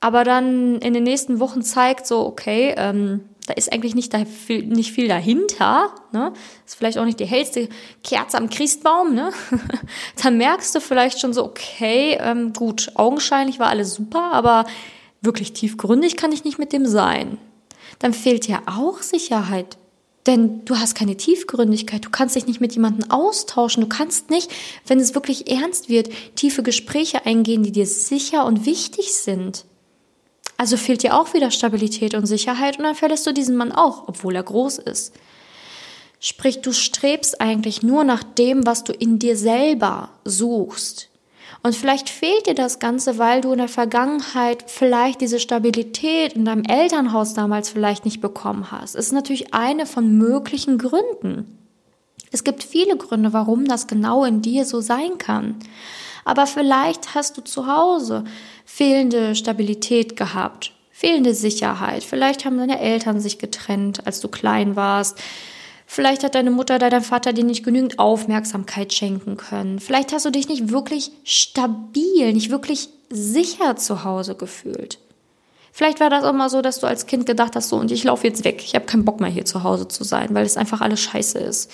aber 0.00 0.24
dann 0.24 0.80
in 0.80 0.92
den 0.92 1.04
nächsten 1.04 1.40
Wochen 1.40 1.62
zeigt 1.62 2.06
so, 2.06 2.26
okay, 2.26 2.74
ähm, 2.76 3.28
da 3.46 3.54
ist 3.54 3.72
eigentlich 3.72 3.94
nicht, 3.94 4.12
da 4.12 4.24
viel, 4.24 4.66
nicht 4.66 4.92
viel 4.92 5.06
dahinter, 5.06 5.94
ne? 6.12 6.32
Ist 6.66 6.74
vielleicht 6.74 6.98
auch 6.98 7.04
nicht 7.04 7.20
die 7.20 7.26
hellste 7.26 7.68
Kerze 8.02 8.38
am 8.38 8.50
Christbaum, 8.50 9.14
ne? 9.14 9.30
dann 10.22 10.36
merkst 10.36 10.74
du 10.74 10.80
vielleicht 10.80 11.20
schon 11.20 11.32
so, 11.32 11.44
okay, 11.44 12.18
ähm, 12.20 12.52
gut, 12.52 12.90
augenscheinlich 12.96 13.60
war 13.60 13.68
alles 13.68 13.94
super, 13.94 14.32
aber 14.32 14.66
wirklich 15.22 15.52
tiefgründig 15.52 16.16
kann 16.16 16.32
ich 16.32 16.44
nicht 16.44 16.58
mit 16.58 16.72
dem 16.72 16.86
sein. 16.86 17.38
Dann 18.00 18.12
fehlt 18.12 18.48
ja 18.48 18.62
auch 18.66 19.00
Sicherheit. 19.00 19.78
Denn 20.26 20.64
du 20.64 20.78
hast 20.78 20.94
keine 20.94 21.16
Tiefgründigkeit, 21.16 22.04
du 22.04 22.10
kannst 22.10 22.34
dich 22.34 22.46
nicht 22.46 22.60
mit 22.60 22.72
jemandem 22.72 23.10
austauschen, 23.10 23.82
du 23.82 23.88
kannst 23.88 24.28
nicht, 24.28 24.50
wenn 24.86 24.98
es 24.98 25.14
wirklich 25.14 25.50
ernst 25.50 25.88
wird, 25.88 26.10
tiefe 26.34 26.64
Gespräche 26.64 27.24
eingehen, 27.26 27.62
die 27.62 27.72
dir 27.72 27.86
sicher 27.86 28.44
und 28.44 28.66
wichtig 28.66 29.14
sind. 29.14 29.64
Also 30.56 30.76
fehlt 30.76 31.02
dir 31.02 31.14
auch 31.14 31.34
wieder 31.34 31.50
Stabilität 31.50 32.14
und 32.14 32.26
Sicherheit 32.26 32.78
und 32.78 32.84
dann 32.84 32.94
verlässt 32.94 33.26
du 33.26 33.32
diesen 33.32 33.56
Mann 33.56 33.72
auch, 33.72 34.08
obwohl 34.08 34.34
er 34.34 34.42
groß 34.42 34.78
ist. 34.78 35.14
Sprich, 36.18 36.62
du 36.62 36.72
strebst 36.72 37.40
eigentlich 37.40 37.82
nur 37.82 38.02
nach 38.02 38.22
dem, 38.22 38.66
was 38.66 38.82
du 38.82 38.92
in 38.92 39.18
dir 39.18 39.36
selber 39.36 40.10
suchst. 40.24 41.10
Und 41.62 41.74
vielleicht 41.74 42.08
fehlt 42.08 42.46
dir 42.46 42.54
das 42.54 42.78
Ganze, 42.78 43.18
weil 43.18 43.40
du 43.40 43.52
in 43.52 43.58
der 43.58 43.68
Vergangenheit 43.68 44.64
vielleicht 44.66 45.20
diese 45.20 45.40
Stabilität 45.40 46.34
in 46.34 46.44
deinem 46.44 46.64
Elternhaus 46.64 47.34
damals 47.34 47.70
vielleicht 47.70 48.04
nicht 48.04 48.20
bekommen 48.20 48.70
hast. 48.70 48.94
Es 48.94 49.06
ist 49.06 49.12
natürlich 49.12 49.54
eine 49.54 49.86
von 49.86 50.16
möglichen 50.16 50.78
Gründen. 50.78 51.58
Es 52.32 52.44
gibt 52.44 52.62
viele 52.62 52.96
Gründe, 52.96 53.32
warum 53.32 53.64
das 53.64 53.86
genau 53.86 54.24
in 54.24 54.42
dir 54.42 54.64
so 54.64 54.80
sein 54.80 55.18
kann. 55.18 55.56
Aber 56.24 56.46
vielleicht 56.46 57.14
hast 57.14 57.36
du 57.36 57.42
zu 57.42 57.66
Hause 57.66 58.24
fehlende 58.64 59.34
Stabilität 59.36 60.16
gehabt, 60.16 60.72
fehlende 60.90 61.34
Sicherheit. 61.34 62.02
Vielleicht 62.02 62.44
haben 62.44 62.58
deine 62.58 62.80
Eltern 62.80 63.20
sich 63.20 63.38
getrennt, 63.38 64.06
als 64.06 64.20
du 64.20 64.28
klein 64.28 64.76
warst. 64.76 65.18
Vielleicht 65.86 66.24
hat 66.24 66.34
deine 66.34 66.50
Mutter 66.50 66.76
oder 66.76 66.90
dein 66.90 67.02
Vater 67.02 67.32
dir 67.32 67.44
nicht 67.44 67.64
genügend 67.64 67.98
Aufmerksamkeit 67.98 68.92
schenken 68.92 69.36
können. 69.36 69.78
Vielleicht 69.78 70.12
hast 70.12 70.26
du 70.26 70.30
dich 70.30 70.48
nicht 70.48 70.70
wirklich 70.70 71.12
stabil, 71.22 72.32
nicht 72.32 72.50
wirklich 72.50 72.88
sicher 73.08 73.76
zu 73.76 74.02
Hause 74.02 74.34
gefühlt. 74.34 74.98
Vielleicht 75.72 76.00
war 76.00 76.10
das 76.10 76.24
auch 76.24 76.32
mal 76.32 76.50
so, 76.50 76.60
dass 76.60 76.80
du 76.80 76.86
als 76.86 77.06
Kind 77.06 77.26
gedacht 77.26 77.54
hast, 77.54 77.68
so 77.68 77.76
und 77.76 77.92
ich 77.92 78.02
laufe 78.02 78.26
jetzt 78.26 78.44
weg. 78.44 78.62
Ich 78.64 78.74
habe 78.74 78.86
keinen 78.86 79.04
Bock 79.04 79.20
mehr 79.20 79.30
hier 79.30 79.44
zu 79.44 79.62
Hause 79.62 79.86
zu 79.86 80.04
sein, 80.04 80.28
weil 80.32 80.44
es 80.44 80.56
einfach 80.56 80.80
alles 80.80 81.00
scheiße 81.00 81.38
ist. 81.38 81.70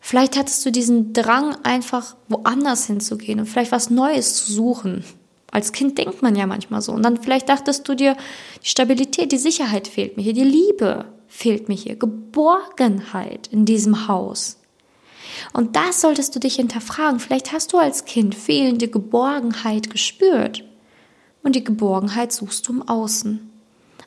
Vielleicht 0.00 0.36
hattest 0.36 0.64
du 0.64 0.72
diesen 0.72 1.12
Drang, 1.12 1.54
einfach 1.64 2.16
woanders 2.28 2.86
hinzugehen 2.86 3.40
und 3.40 3.46
vielleicht 3.46 3.72
was 3.72 3.90
Neues 3.90 4.36
zu 4.36 4.52
suchen. 4.52 5.04
Als 5.50 5.72
Kind 5.72 5.98
denkt 5.98 6.22
man 6.22 6.34
ja 6.34 6.46
manchmal 6.46 6.80
so. 6.80 6.92
Und 6.92 7.02
dann 7.02 7.18
vielleicht 7.18 7.48
dachtest 7.48 7.86
du 7.88 7.94
dir, 7.94 8.16
die 8.62 8.68
Stabilität, 8.68 9.32
die 9.32 9.38
Sicherheit 9.38 9.86
fehlt 9.86 10.16
mir 10.16 10.22
hier, 10.22 10.32
die 10.32 10.44
Liebe 10.44 11.04
fehlt 11.28 11.68
mir 11.68 11.74
hier, 11.74 11.96
Geborgenheit 11.96 13.46
in 13.48 13.64
diesem 13.64 14.08
Haus. 14.08 14.58
Und 15.52 15.76
das 15.76 16.00
solltest 16.00 16.34
du 16.34 16.40
dich 16.40 16.56
hinterfragen. 16.56 17.20
Vielleicht 17.20 17.52
hast 17.52 17.72
du 17.72 17.78
als 17.78 18.04
Kind 18.04 18.34
fehlende 18.34 18.88
Geborgenheit 18.88 19.90
gespürt. 19.90 20.64
Und 21.42 21.54
die 21.54 21.64
Geborgenheit 21.64 22.32
suchst 22.32 22.66
du 22.66 22.72
im 22.72 22.88
Außen. 22.88 23.48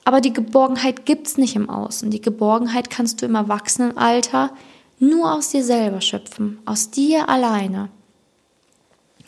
Aber 0.03 0.19
die 0.19 0.33
Geborgenheit 0.33 1.05
gibt's 1.05 1.37
nicht 1.37 1.55
im 1.55 1.69
Außen. 1.69 2.09
Die 2.09 2.21
Geborgenheit 2.21 2.89
kannst 2.89 3.21
du 3.21 3.25
im 3.25 3.35
Erwachsenenalter 3.35 4.51
nur 4.99 5.33
aus 5.33 5.49
dir 5.49 5.63
selber 5.63 6.01
schöpfen, 6.01 6.59
aus 6.65 6.91
dir 6.91 7.29
alleine. 7.29 7.89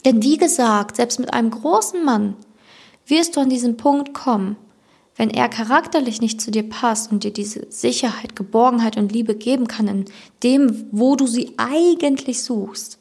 Denn 0.06 0.22
wie 0.22 0.38
gesagt, 0.38 0.98
selbst 0.98 1.20
mit 1.20 1.34
einem 1.34 1.52
großen 1.52 2.04
Mann 2.04 2.36
wirst 3.06 3.36
du 3.36 3.42
an 3.42 3.50
diesen 3.50 3.78
Punkt 3.78 4.14
kommen, 4.14 4.58
wenn 5.16 5.30
er 5.30 5.48
charakterlich 5.48 6.22
nicht 6.22 6.42
zu 6.42 6.52
dir 6.52 6.64
passt 6.64 7.12
und 7.12 7.24
dir 7.24 7.32
diese 7.32 7.68
Sicherheit, 7.70 8.36
Geborgenheit 8.36 8.98
und 8.98 9.12
Liebe 9.12 9.36
geben 9.36 9.68
kann 9.68 9.88
in 9.88 10.06
dem, 10.42 10.88
wo 10.92 11.16
du 11.16 11.28
sie 11.28 11.54
eigentlich 11.58 12.44
suchst, 12.44 12.98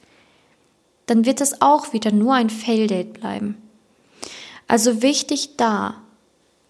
dann 1.07 1.25
wird 1.25 1.41
es 1.41 1.61
auch 1.63 1.93
wieder 1.93 2.13
nur 2.13 2.35
ein 2.35 2.51
Fail-Date 2.51 3.15
bleiben. 3.15 3.57
Also 4.69 5.03
wichtig 5.03 5.57
da, 5.57 5.97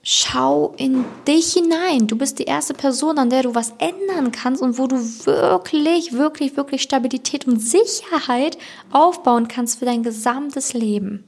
schau 0.03 0.75
in 0.77 1.05
dich 1.27 1.53
hinein. 1.53 2.07
Du 2.07 2.17
bist 2.17 2.39
die 2.39 2.45
erste 2.45 2.75
Person, 2.75 3.19
an 3.19 3.31
der 3.31 3.43
du 3.43 3.55
was 3.55 3.73
ändern 3.79 4.33
kannst 4.33 4.63
und 4.63 4.79
wo 4.79 4.87
du 4.87 4.97
wirklich, 4.97 6.13
wirklich, 6.13 6.57
wirklich 6.57 6.83
Stabilität 6.83 7.47
und 7.47 7.61
Sicherheit 7.61 8.59
aufbauen 8.91 9.49
kannst 9.49 9.79
für 9.79 9.85
dein 9.85 10.03
gesamtes 10.03 10.73
Leben. 10.73 11.25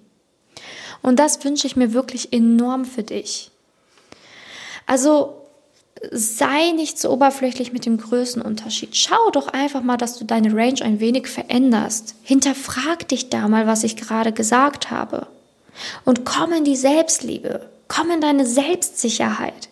Und 1.02 1.18
das 1.18 1.44
wünsche 1.44 1.66
ich 1.66 1.76
mir 1.76 1.92
wirklich 1.92 2.32
enorm 2.32 2.84
für 2.84 3.02
dich. 3.02 3.50
Also 4.86 5.44
sei 6.10 6.72
nicht 6.72 6.98
so 6.98 7.10
oberflächlich 7.10 7.72
mit 7.72 7.86
dem 7.86 7.98
Größenunterschied. 7.98 8.96
Schau 8.96 9.30
doch 9.30 9.48
einfach 9.48 9.82
mal, 9.82 9.96
dass 9.96 10.18
du 10.18 10.24
deine 10.24 10.54
Range 10.54 10.82
ein 10.82 11.00
wenig 11.00 11.26
veränderst. 11.28 12.14
Hinterfrag 12.22 13.08
dich 13.08 13.30
da 13.30 13.48
mal, 13.48 13.66
was 13.66 13.84
ich 13.84 13.96
gerade 13.96 14.32
gesagt 14.32 14.90
habe. 14.90 15.26
Und 16.04 16.24
komm 16.24 16.52
in 16.52 16.64
die 16.64 16.76
Selbstliebe. 16.76 17.68
Komm 17.88 18.10
in 18.10 18.20
deine 18.20 18.46
Selbstsicherheit. 18.46 19.68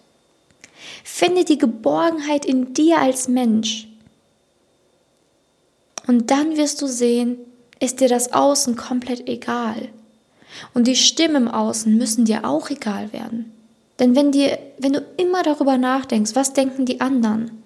Finde 1.04 1.44
die 1.44 1.58
Geborgenheit 1.58 2.44
in 2.44 2.74
dir 2.74 2.98
als 2.98 3.28
Mensch. 3.28 3.88
Und 6.06 6.30
dann 6.30 6.56
wirst 6.56 6.82
du 6.82 6.86
sehen, 6.86 7.38
ist 7.80 8.00
dir 8.00 8.08
das 8.08 8.32
Außen 8.32 8.76
komplett 8.76 9.28
egal. 9.28 9.88
Und 10.74 10.86
die 10.86 10.96
Stimmen 10.96 11.36
im 11.36 11.48
Außen 11.48 11.96
müssen 11.96 12.24
dir 12.24 12.44
auch 12.44 12.70
egal 12.70 13.12
werden. 13.12 13.52
Denn 13.98 14.16
wenn, 14.16 14.32
dir, 14.32 14.58
wenn 14.78 14.94
du 14.94 15.04
immer 15.16 15.42
darüber 15.42 15.78
nachdenkst, 15.78 16.34
was 16.34 16.52
denken 16.52 16.86
die 16.86 17.00
anderen, 17.00 17.62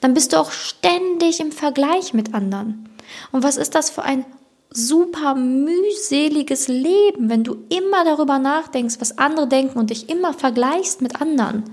dann 0.00 0.14
bist 0.14 0.32
du 0.32 0.38
auch 0.38 0.52
ständig 0.52 1.40
im 1.40 1.52
Vergleich 1.52 2.14
mit 2.14 2.34
anderen. 2.34 2.88
Und 3.32 3.42
was 3.42 3.56
ist 3.56 3.74
das 3.74 3.90
für 3.90 4.02
ein 4.02 4.24
super 4.70 5.34
mühseliges 5.34 6.68
Leben, 6.68 7.28
wenn 7.28 7.44
du 7.44 7.56
immer 7.68 8.04
darüber 8.04 8.38
nachdenkst, 8.38 8.96
was 9.00 9.18
andere 9.18 9.48
denken 9.48 9.78
und 9.78 9.90
dich 9.90 10.08
immer 10.08 10.32
vergleichst 10.32 11.02
mit 11.02 11.20
anderen? 11.20 11.64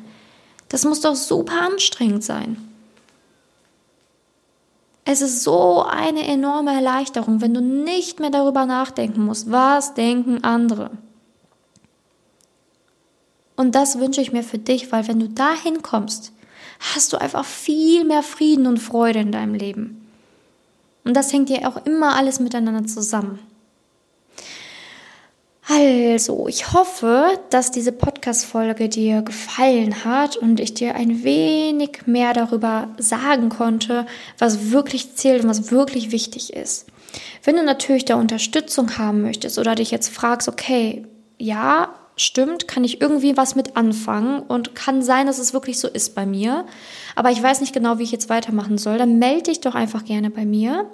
Das 0.69 0.83
muss 0.83 1.01
doch 1.01 1.15
super 1.15 1.61
anstrengend 1.61 2.23
sein. 2.23 2.57
Es 5.05 5.21
ist 5.21 5.43
so 5.43 5.83
eine 5.83 6.27
enorme 6.27 6.73
Erleichterung, 6.73 7.39
wenn 7.39 7.53
du 7.53 7.61
nicht 7.61 8.19
mehr 8.19 8.29
darüber 8.29 8.65
nachdenken 8.65 9.23
musst, 9.23 9.49
was 9.49 9.93
denken 9.93 10.43
andere. 10.43 10.91
Und 13.57 13.75
das 13.75 13.99
wünsche 13.99 14.21
ich 14.21 14.31
mir 14.31 14.43
für 14.43 14.59
dich, 14.59 14.91
weil 14.91 15.07
wenn 15.07 15.19
du 15.19 15.27
dahin 15.27 15.81
kommst, 15.81 16.31
hast 16.79 17.11
du 17.11 17.17
einfach 17.17 17.43
viel 17.43 18.05
mehr 18.05 18.23
Frieden 18.23 18.67
und 18.67 18.77
Freude 18.77 19.19
in 19.19 19.31
deinem 19.31 19.55
Leben. 19.55 20.07
Und 21.03 21.15
das 21.15 21.33
hängt 21.33 21.49
ja 21.49 21.67
auch 21.67 21.85
immer 21.85 22.15
alles 22.15 22.39
miteinander 22.39 22.87
zusammen. 22.87 23.39
Also, 25.69 26.47
ich 26.47 26.71
hoffe, 26.71 27.27
dass 27.49 27.71
diese 27.71 27.91
Podcast-Folge 27.91 28.87
dir 28.87 29.21
gefallen 29.21 30.05
hat 30.05 30.37
und 30.37 30.61
ich 30.61 30.73
dir 30.73 30.95
ein 30.95 31.25
wenig 31.25 32.05
mehr 32.05 32.33
darüber 32.33 32.89
sagen 32.97 33.49
konnte, 33.49 34.05
was 34.37 34.71
wirklich 34.71 35.15
zählt 35.15 35.43
und 35.43 35.49
was 35.49 35.71
wirklich 35.71 36.11
wichtig 36.11 36.53
ist. 36.53 36.85
Wenn 37.43 37.57
du 37.57 37.63
natürlich 37.63 38.05
da 38.05 38.15
Unterstützung 38.15 38.97
haben 38.97 39.23
möchtest 39.23 39.57
oder 39.57 39.75
dich 39.75 39.91
jetzt 39.91 40.07
fragst, 40.07 40.47
okay, 40.47 41.05
ja, 41.37 41.89
stimmt, 42.17 42.67
kann 42.67 42.83
ich 42.83 42.99
irgendwie 42.99 43.37
was 43.37 43.55
mit 43.55 43.77
anfangen 43.77 44.41
und 44.41 44.75
kann 44.75 45.01
sein, 45.01 45.27
dass 45.27 45.39
es 45.39 45.53
wirklich 45.53 45.79
so 45.79 45.87
ist 45.87 46.15
bei 46.15 46.25
mir. 46.25 46.65
Aber 47.15 47.31
ich 47.31 47.41
weiß 47.41 47.61
nicht 47.61 47.73
genau, 47.73 47.99
wie 47.99 48.03
ich 48.03 48.11
jetzt 48.11 48.29
weitermachen 48.29 48.77
soll. 48.77 48.97
Dann 48.97 49.19
melde 49.19 49.43
dich 49.43 49.61
doch 49.61 49.75
einfach 49.75 50.03
gerne 50.03 50.29
bei 50.29 50.45
mir. 50.45 50.89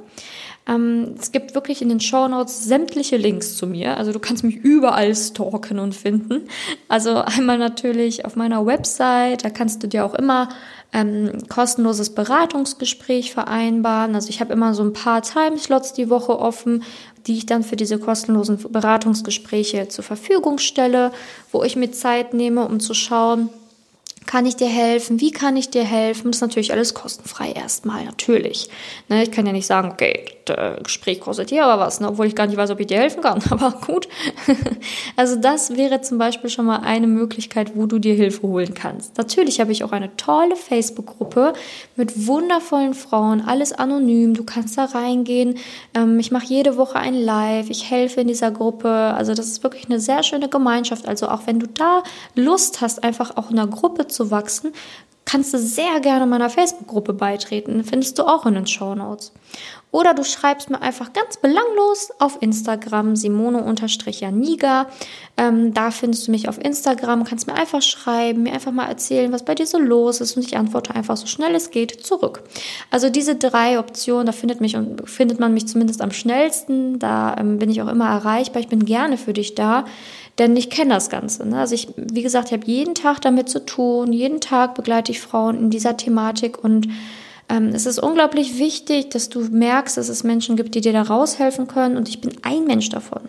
Ähm, 0.67 1.15
es 1.19 1.31
gibt 1.31 1.55
wirklich 1.55 1.81
in 1.81 1.89
den 1.89 1.99
Show 1.99 2.27
Notes 2.27 2.63
sämtliche 2.63 3.17
Links 3.17 3.57
zu 3.57 3.67
mir. 3.67 3.97
Also 3.97 4.11
du 4.11 4.19
kannst 4.19 4.43
mich 4.43 4.55
überall 4.55 5.15
stalken 5.15 5.79
und 5.79 5.95
finden. 5.95 6.47
Also 6.87 7.15
einmal 7.17 7.57
natürlich 7.57 8.25
auf 8.25 8.35
meiner 8.35 8.65
Website, 8.65 9.43
da 9.43 9.49
kannst 9.49 9.83
du 9.83 9.87
dir 9.87 10.05
auch 10.05 10.13
immer 10.13 10.49
ähm, 10.93 11.31
kostenloses 11.49 12.13
Beratungsgespräch 12.13 13.33
vereinbaren. 13.33 14.15
Also 14.15 14.29
ich 14.29 14.39
habe 14.39 14.53
immer 14.53 14.73
so 14.73 14.83
ein 14.83 14.93
paar 14.93 15.21
Timeslots 15.21 15.93
die 15.93 16.09
Woche 16.09 16.37
offen, 16.37 16.83
die 17.27 17.37
ich 17.37 17.45
dann 17.45 17.63
für 17.63 17.75
diese 17.75 17.99
kostenlosen 17.99 18.57
Beratungsgespräche 18.69 19.87
zur 19.87 20.03
Verfügung 20.03 20.57
stelle, 20.57 21.11
wo 21.51 21.63
ich 21.63 21.75
mir 21.75 21.91
Zeit 21.91 22.33
nehme, 22.33 22.65
um 22.65 22.79
zu 22.79 22.93
schauen, 22.93 23.49
kann 24.33 24.47
ich 24.47 24.55
dir 24.55 24.67
helfen? 24.67 25.21
Wie 25.21 25.29
kann 25.29 25.55
ich 25.55 25.69
dir 25.69 25.83
helfen? 25.83 26.31
Das 26.31 26.37
ist 26.37 26.41
natürlich 26.41 26.71
alles 26.71 26.95
kostenfrei 26.95 27.51
erstmal, 27.51 28.03
natürlich. 28.03 28.67
Ne, 29.07 29.21
ich 29.21 29.29
kann 29.29 29.45
ja 29.45 29.51
nicht 29.51 29.67
sagen, 29.67 29.91
okay, 29.91 30.25
das 30.45 30.81
Gespräch 30.83 31.19
kostet 31.19 31.51
hier 31.51 31.65
aber 31.65 31.85
was, 31.85 31.99
ne, 31.99 32.09
obwohl 32.09 32.25
ich 32.25 32.35
gar 32.35 32.47
nicht 32.47 32.57
weiß, 32.57 32.71
ob 32.71 32.79
ich 32.79 32.87
dir 32.87 32.97
helfen 32.97 33.21
kann. 33.21 33.41
Aber 33.51 33.71
gut. 33.85 34.07
also 35.15 35.35
das 35.35 35.77
wäre 35.77 36.01
zum 36.01 36.17
Beispiel 36.17 36.49
schon 36.49 36.65
mal 36.65 36.79
eine 36.79 37.07
Möglichkeit, 37.07 37.75
wo 37.75 37.85
du 37.85 37.99
dir 37.99 38.15
Hilfe 38.15 38.41
holen 38.41 38.73
kannst. 38.73 39.17
Natürlich 39.17 39.59
habe 39.59 39.71
ich 39.71 39.83
auch 39.83 39.91
eine 39.91 40.15
tolle 40.17 40.55
Facebook-Gruppe 40.55 41.53
mit 41.95 42.27
wundervollen 42.27 42.93
Frauen, 42.93 43.41
alles 43.41 43.71
anonym. 43.71 44.33
Du 44.33 44.43
kannst 44.43 44.77
da 44.77 44.85
reingehen. 44.85 45.59
Ähm, 45.93 46.19
ich 46.19 46.31
mache 46.31 46.45
jede 46.45 46.75
Woche 46.75 46.95
ein 46.95 47.13
Live. 47.13 47.69
Ich 47.69 47.89
helfe 47.89 48.21
in 48.21 48.27
dieser 48.27 48.51
Gruppe. 48.51 48.89
Also 48.89 49.33
das 49.33 49.47
ist 49.47 49.63
wirklich 49.63 49.85
eine 49.85 49.99
sehr 49.99 50.23
schöne 50.23 50.49
Gemeinschaft. 50.49 51.07
Also 51.07 51.29
auch 51.29 51.41
wenn 51.45 51.59
du 51.59 51.67
da 51.67 52.03
Lust 52.35 52.81
hast, 52.81 53.03
einfach 53.03 53.37
auch 53.37 53.51
in 53.51 53.59
einer 53.59 53.69
Gruppe 53.69 54.07
zu 54.07 54.22
wachsen, 54.31 54.73
kannst 55.25 55.53
du 55.53 55.57
sehr 55.57 55.99
gerne 56.01 56.25
meiner 56.25 56.49
Facebook-Gruppe 56.49 57.13
beitreten. 57.13 57.83
Findest 57.83 58.19
du 58.19 58.23
auch 58.23 58.45
in 58.45 58.55
den 58.55 58.67
Show 58.67 58.93
Notes. 58.95 59.31
Oder 59.91 60.15
du 60.15 60.23
schreibst 60.23 60.71
mir 60.71 60.81
einfach 60.81 61.13
ganz 61.13 61.37
belanglos 61.37 62.09
auf 62.17 62.39
Instagram 62.41 63.15
Simone-Janiga. 63.15 64.87
Ähm, 65.37 65.73
da 65.73 65.91
findest 65.91 66.27
du 66.27 66.31
mich 66.31 66.49
auf 66.49 66.57
Instagram, 66.57 67.23
kannst 67.25 67.45
mir 67.45 67.53
einfach 67.53 67.83
schreiben, 67.83 68.43
mir 68.43 68.53
einfach 68.53 68.71
mal 68.71 68.87
erzählen, 68.87 69.31
was 69.31 69.45
bei 69.45 69.53
dir 69.53 69.67
so 69.67 69.77
los 69.77 70.19
ist 70.19 70.35
und 70.35 70.45
ich 70.45 70.57
antworte 70.57 70.95
einfach 70.95 71.15
so 71.15 71.27
schnell 71.27 71.53
es 71.53 71.69
geht 71.69 72.03
zurück. 72.03 72.41
Also 72.89 73.11
diese 73.11 73.35
drei 73.35 73.77
Optionen, 73.77 74.25
da 74.25 74.31
findet, 74.31 74.61
mich, 74.61 74.75
findet 75.05 75.39
man 75.39 75.53
mich 75.53 75.67
zumindest 75.67 76.01
am 76.01 76.11
schnellsten. 76.11 76.97
Da 76.97 77.35
ähm, 77.39 77.59
bin 77.59 77.69
ich 77.69 77.79
auch 77.83 77.87
immer 77.87 78.09
erreichbar. 78.09 78.61
Ich 78.61 78.69
bin 78.69 78.85
gerne 78.85 79.17
für 79.17 79.33
dich 79.33 79.53
da 79.53 79.85
denn 80.39 80.55
ich 80.55 80.69
kenne 80.69 80.93
das 80.93 81.09
Ganze. 81.09 81.47
Ne? 81.47 81.59
Also 81.59 81.75
ich, 81.75 81.89
wie 81.95 82.23
gesagt, 82.23 82.47
ich 82.47 82.53
habe 82.53 82.65
jeden 82.65 82.95
Tag 82.95 83.21
damit 83.21 83.49
zu 83.49 83.65
tun, 83.65 84.13
jeden 84.13 84.41
Tag 84.41 84.75
begleite 84.75 85.11
ich 85.11 85.21
Frauen 85.21 85.57
in 85.57 85.69
dieser 85.69 85.97
Thematik 85.97 86.63
und 86.63 86.87
ähm, 87.49 87.69
es 87.69 87.85
ist 87.85 87.99
unglaublich 87.99 88.57
wichtig, 88.57 89.09
dass 89.09 89.29
du 89.29 89.41
merkst, 89.41 89.97
dass 89.97 90.09
es 90.09 90.23
Menschen 90.23 90.55
gibt, 90.55 90.75
die 90.75 90.81
dir 90.81 90.93
da 90.93 91.03
raushelfen 91.03 91.67
können 91.67 91.97
und 91.97 92.09
ich 92.09 92.21
bin 92.21 92.31
ein 92.41 92.65
Mensch 92.65 92.89
davon. 92.89 93.21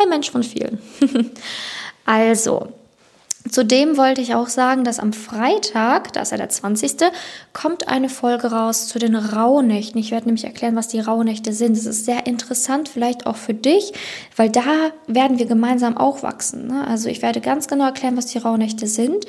Ein 0.00 0.08
Mensch 0.08 0.30
von 0.30 0.42
vielen. 0.42 0.78
also, 2.04 2.68
Zudem 3.50 3.96
wollte 3.96 4.20
ich 4.20 4.34
auch 4.34 4.48
sagen, 4.48 4.84
dass 4.84 4.98
am 4.98 5.12
Freitag, 5.12 6.12
da 6.12 6.22
ist 6.22 6.32
ja 6.32 6.36
der 6.36 6.48
20., 6.48 6.96
kommt 7.52 7.88
eine 7.88 8.08
Folge 8.08 8.52
raus 8.52 8.88
zu 8.88 8.98
den 8.98 9.14
Rauhnächten. 9.14 10.00
Ich 10.00 10.10
werde 10.10 10.26
nämlich 10.26 10.44
erklären, 10.44 10.76
was 10.76 10.88
die 10.88 11.00
Rauhnächte 11.00 11.52
sind. 11.52 11.76
Das 11.76 11.86
ist 11.86 12.04
sehr 12.04 12.26
interessant, 12.26 12.88
vielleicht 12.88 13.26
auch 13.26 13.36
für 13.36 13.54
dich, 13.54 13.92
weil 14.36 14.50
da 14.50 14.90
werden 15.06 15.38
wir 15.38 15.46
gemeinsam 15.46 15.96
auch 15.96 16.22
wachsen. 16.22 16.66
Ne? 16.66 16.86
Also 16.86 17.08
ich 17.08 17.22
werde 17.22 17.40
ganz 17.40 17.68
genau 17.68 17.84
erklären, 17.84 18.16
was 18.16 18.26
die 18.26 18.38
Rauhnächte 18.38 18.86
sind. 18.86 19.24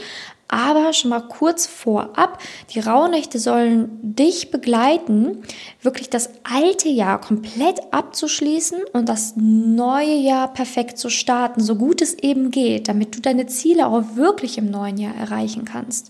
Aber 0.52 0.94
schon 0.94 1.12
mal 1.12 1.22
kurz 1.22 1.68
vorab, 1.68 2.42
die 2.72 2.80
Rauhnächte 2.80 3.38
sollen 3.38 4.00
dich 4.02 4.50
begleiten, 4.50 5.44
wirklich 5.84 6.10
das 6.10 6.32
alte 6.44 6.90
Jahr 6.90 7.22
komplett 7.22 7.80
abzuschließen 7.92 8.80
und 8.92 9.08
das 9.08 9.36
neue 9.36 10.16
Jahr 10.16 10.52
perfekt 10.52 10.98
zu 10.98 11.12
starten, 11.12 11.62
so 11.62 11.76
gut 11.76 12.02
es 12.02 12.16
eben 12.16 12.50
geht, 12.50 12.88
damit 12.88 13.16
du 13.16 13.22
deine 13.22 13.46
Ziele 13.46 13.86
auch 13.86 14.16
wirklich 14.16 14.58
im 14.58 14.72
neuen 14.72 14.98
Jahr 14.98 15.14
erreichen 15.16 15.66
kannst. 15.66 16.10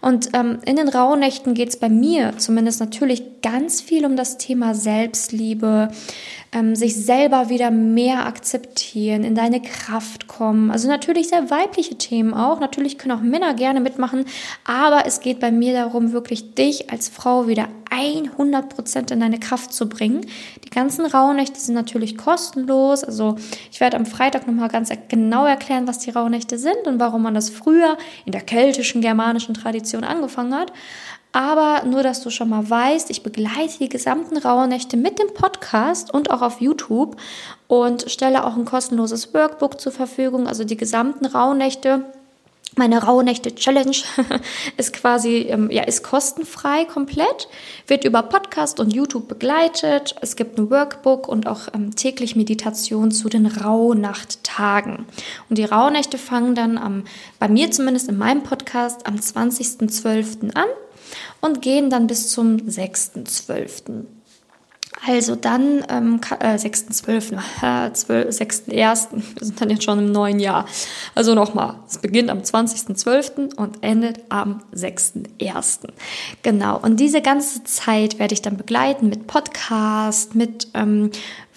Und 0.00 0.30
ähm, 0.34 0.60
in 0.64 0.76
den 0.76 0.88
Rauhnächten 0.88 1.54
geht 1.54 1.70
es 1.70 1.76
bei 1.76 1.88
mir 1.88 2.38
zumindest 2.38 2.78
natürlich 2.78 3.40
ganz 3.42 3.80
viel 3.80 4.06
um 4.06 4.14
das 4.14 4.38
Thema 4.38 4.72
Selbstliebe, 4.72 5.88
ähm, 6.52 6.74
sich 6.74 6.96
selber 6.96 7.48
wieder 7.48 7.70
mehr 7.70 8.26
akzeptieren, 8.26 9.22
in 9.22 9.34
deine 9.34 9.62
Kraft 9.62 10.26
kommen. 10.26 10.70
Also 10.70 10.88
natürlich 10.88 11.28
sehr 11.28 11.50
weibliche 11.50 11.96
Themen 11.96 12.34
auch. 12.34 12.58
Natürlich 12.58 12.98
können 12.98 13.16
auch 13.16 13.22
Männer 13.22 13.54
gerne 13.54 13.80
mitmachen, 13.80 14.24
aber 14.64 15.06
es 15.06 15.20
geht 15.20 15.38
bei 15.38 15.52
mir 15.52 15.72
darum, 15.72 16.12
wirklich 16.12 16.54
dich 16.54 16.90
als 16.90 17.08
Frau 17.08 17.46
wieder 17.46 17.68
100% 17.90 19.12
in 19.12 19.20
deine 19.20 19.38
Kraft 19.38 19.72
zu 19.72 19.88
bringen. 19.88 20.26
Die 20.64 20.70
ganzen 20.70 21.06
Rauhnächte 21.06 21.60
sind 21.60 21.74
natürlich 21.74 22.16
kostenlos. 22.16 23.04
Also 23.04 23.36
ich 23.70 23.80
werde 23.80 23.96
am 23.96 24.06
Freitag 24.06 24.46
nochmal 24.46 24.68
ganz 24.68 24.90
genau 25.08 25.46
erklären, 25.46 25.86
was 25.86 25.98
die 25.98 26.10
Rauhnächte 26.10 26.58
sind 26.58 26.86
und 26.86 26.98
warum 26.98 27.22
man 27.22 27.34
das 27.34 27.50
früher 27.50 27.96
in 28.24 28.32
der 28.32 28.42
keltischen, 28.42 29.00
germanischen 29.00 29.54
Tradition 29.54 30.04
angefangen 30.04 30.54
hat. 30.54 30.72
Aber 31.32 31.84
nur, 31.84 32.02
dass 32.02 32.22
du 32.22 32.30
schon 32.30 32.48
mal 32.48 32.68
weißt, 32.68 33.10
ich 33.10 33.22
begleite 33.22 33.78
die 33.78 33.88
gesamten 33.88 34.36
Rauhnächte 34.36 34.96
mit 34.96 35.18
dem 35.18 35.32
Podcast 35.32 36.12
und 36.12 36.30
auch 36.30 36.42
auf 36.42 36.60
YouTube 36.60 37.16
und 37.68 38.10
stelle 38.10 38.44
auch 38.44 38.56
ein 38.56 38.64
kostenloses 38.64 39.32
Workbook 39.32 39.80
zur 39.80 39.92
Verfügung, 39.92 40.48
also 40.48 40.64
die 40.64 40.76
gesamten 40.76 41.26
Rauhnächte 41.26 42.04
meine 42.76 43.02
Rauhnächte 43.02 43.54
Challenge 43.54 43.96
ist 44.76 44.92
quasi, 44.92 45.46
ähm, 45.48 45.70
ja, 45.70 45.82
ist 45.82 46.04
kostenfrei 46.04 46.84
komplett, 46.84 47.48
wird 47.86 48.04
über 48.04 48.22
Podcast 48.22 48.78
und 48.78 48.92
YouTube 48.92 49.26
begleitet. 49.28 50.14
Es 50.20 50.36
gibt 50.36 50.56
ein 50.58 50.70
Workbook 50.70 51.26
und 51.26 51.48
auch 51.48 51.62
ähm, 51.74 51.96
täglich 51.96 52.36
Meditation 52.36 53.10
zu 53.10 53.28
den 53.28 53.46
Rauhnachttagen. 53.46 55.04
Und 55.48 55.58
die 55.58 55.64
Rauhnächte 55.64 56.16
fangen 56.16 56.54
dann 56.54 56.78
am, 56.78 57.04
bei 57.40 57.48
mir 57.48 57.70
zumindest 57.72 58.08
in 58.08 58.18
meinem 58.18 58.44
Podcast 58.44 59.06
am 59.06 59.16
20.12. 59.16 60.54
an 60.54 60.68
und 61.40 61.62
gehen 61.62 61.90
dann 61.90 62.06
bis 62.06 62.28
zum 62.28 62.56
6.12. 62.56 64.04
Also 65.06 65.34
dann 65.34 65.84
ähm, 65.88 66.20
äh, 66.40 66.56
6.12., 66.56 67.32
äh, 67.62 67.90
6.1., 67.90 69.08
wir 69.12 69.46
sind 69.46 69.60
dann 69.60 69.70
jetzt 69.70 69.84
schon 69.84 69.98
im 69.98 70.12
neuen 70.12 70.40
Jahr. 70.40 70.66
Also 71.14 71.34
nochmal, 71.34 71.76
es 71.88 71.98
beginnt 71.98 72.28
am 72.28 72.40
20.12. 72.40 73.54
und 73.54 73.82
endet 73.82 74.20
am 74.28 74.62
6.1. 74.74 75.88
Genau, 76.42 76.78
und 76.78 77.00
diese 77.00 77.22
ganze 77.22 77.64
Zeit 77.64 78.18
werde 78.18 78.34
ich 78.34 78.42
dann 78.42 78.56
begleiten 78.56 79.08
mit 79.08 79.26
Podcast, 79.26 80.34
mit 80.34 80.68
ähm, 80.74 81.10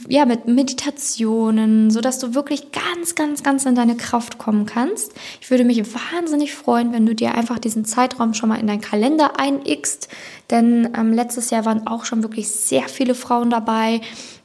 ja, 0.10 0.26
mit 0.26 0.48
Meditationen, 0.48 1.92
so 1.92 2.02
dass 2.02 2.20
du 2.20 2.36
wirklich 2.36 2.72
ganz, 2.72 3.16
ganz, 3.16 3.44
ganz 3.44 3.66
in 3.66 3.76
deine 3.76 3.96
Kraft 3.96 4.38
kommen 4.38 4.66
kannst. 4.66 5.14
Ich 5.40 5.50
würde 5.50 5.64
mich 5.64 5.82
wahnsinnig 6.14 6.54
freuen, 6.54 6.92
wenn 6.92 7.06
du 7.06 7.16
dir 7.16 7.36
einfach 7.36 7.60
diesen 7.60 7.86
Zeitraum 7.86 8.34
schon 8.34 8.50
mal 8.50 8.60
in 8.60 8.68
deinen 8.68 8.82
Kalender 8.82 9.40
einigst, 9.40 10.10
denn 10.50 10.90
ähm, 10.98 11.14
letztes 11.14 11.50
Jahr 11.52 11.66
waren 11.66 11.88
auch 11.88 12.06
schon 12.06 12.24
wirklich 12.24 12.50
sehr 12.50 12.88
viele 12.90 13.16
Frauen 13.16 13.50
dabei. 13.50 14.02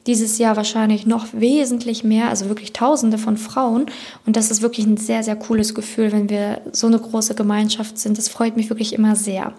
Dieses 0.07 0.37
Jahr 0.37 0.55
wahrscheinlich 0.55 1.05
noch 1.05 1.27
wesentlich 1.33 2.03
mehr, 2.03 2.29
also 2.29 2.47
wirklich 2.47 2.73
Tausende 2.73 3.17
von 3.17 3.37
Frauen. 3.37 3.87
Und 4.25 4.35
das 4.35 4.49
ist 4.49 4.61
wirklich 4.61 4.85
ein 4.85 4.97
sehr, 4.97 5.23
sehr 5.23 5.35
cooles 5.35 5.75
Gefühl, 5.75 6.11
wenn 6.11 6.29
wir 6.29 6.61
so 6.71 6.87
eine 6.87 6.99
große 6.99 7.35
Gemeinschaft 7.35 7.97
sind. 7.97 8.17
Das 8.17 8.29
freut 8.29 8.55
mich 8.55 8.69
wirklich 8.69 8.93
immer 8.93 9.15
sehr. 9.15 9.53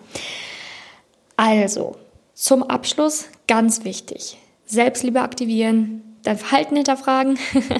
Also, 1.37 1.97
zum 2.35 2.63
Abschluss 2.63 3.27
ganz 3.47 3.85
wichtig. 3.85 4.39
Selbstliebe 4.71 5.21
aktivieren, 5.21 6.03
dein 6.23 6.39
Verhalten 6.39 6.77
hinterfragen. 6.77 7.39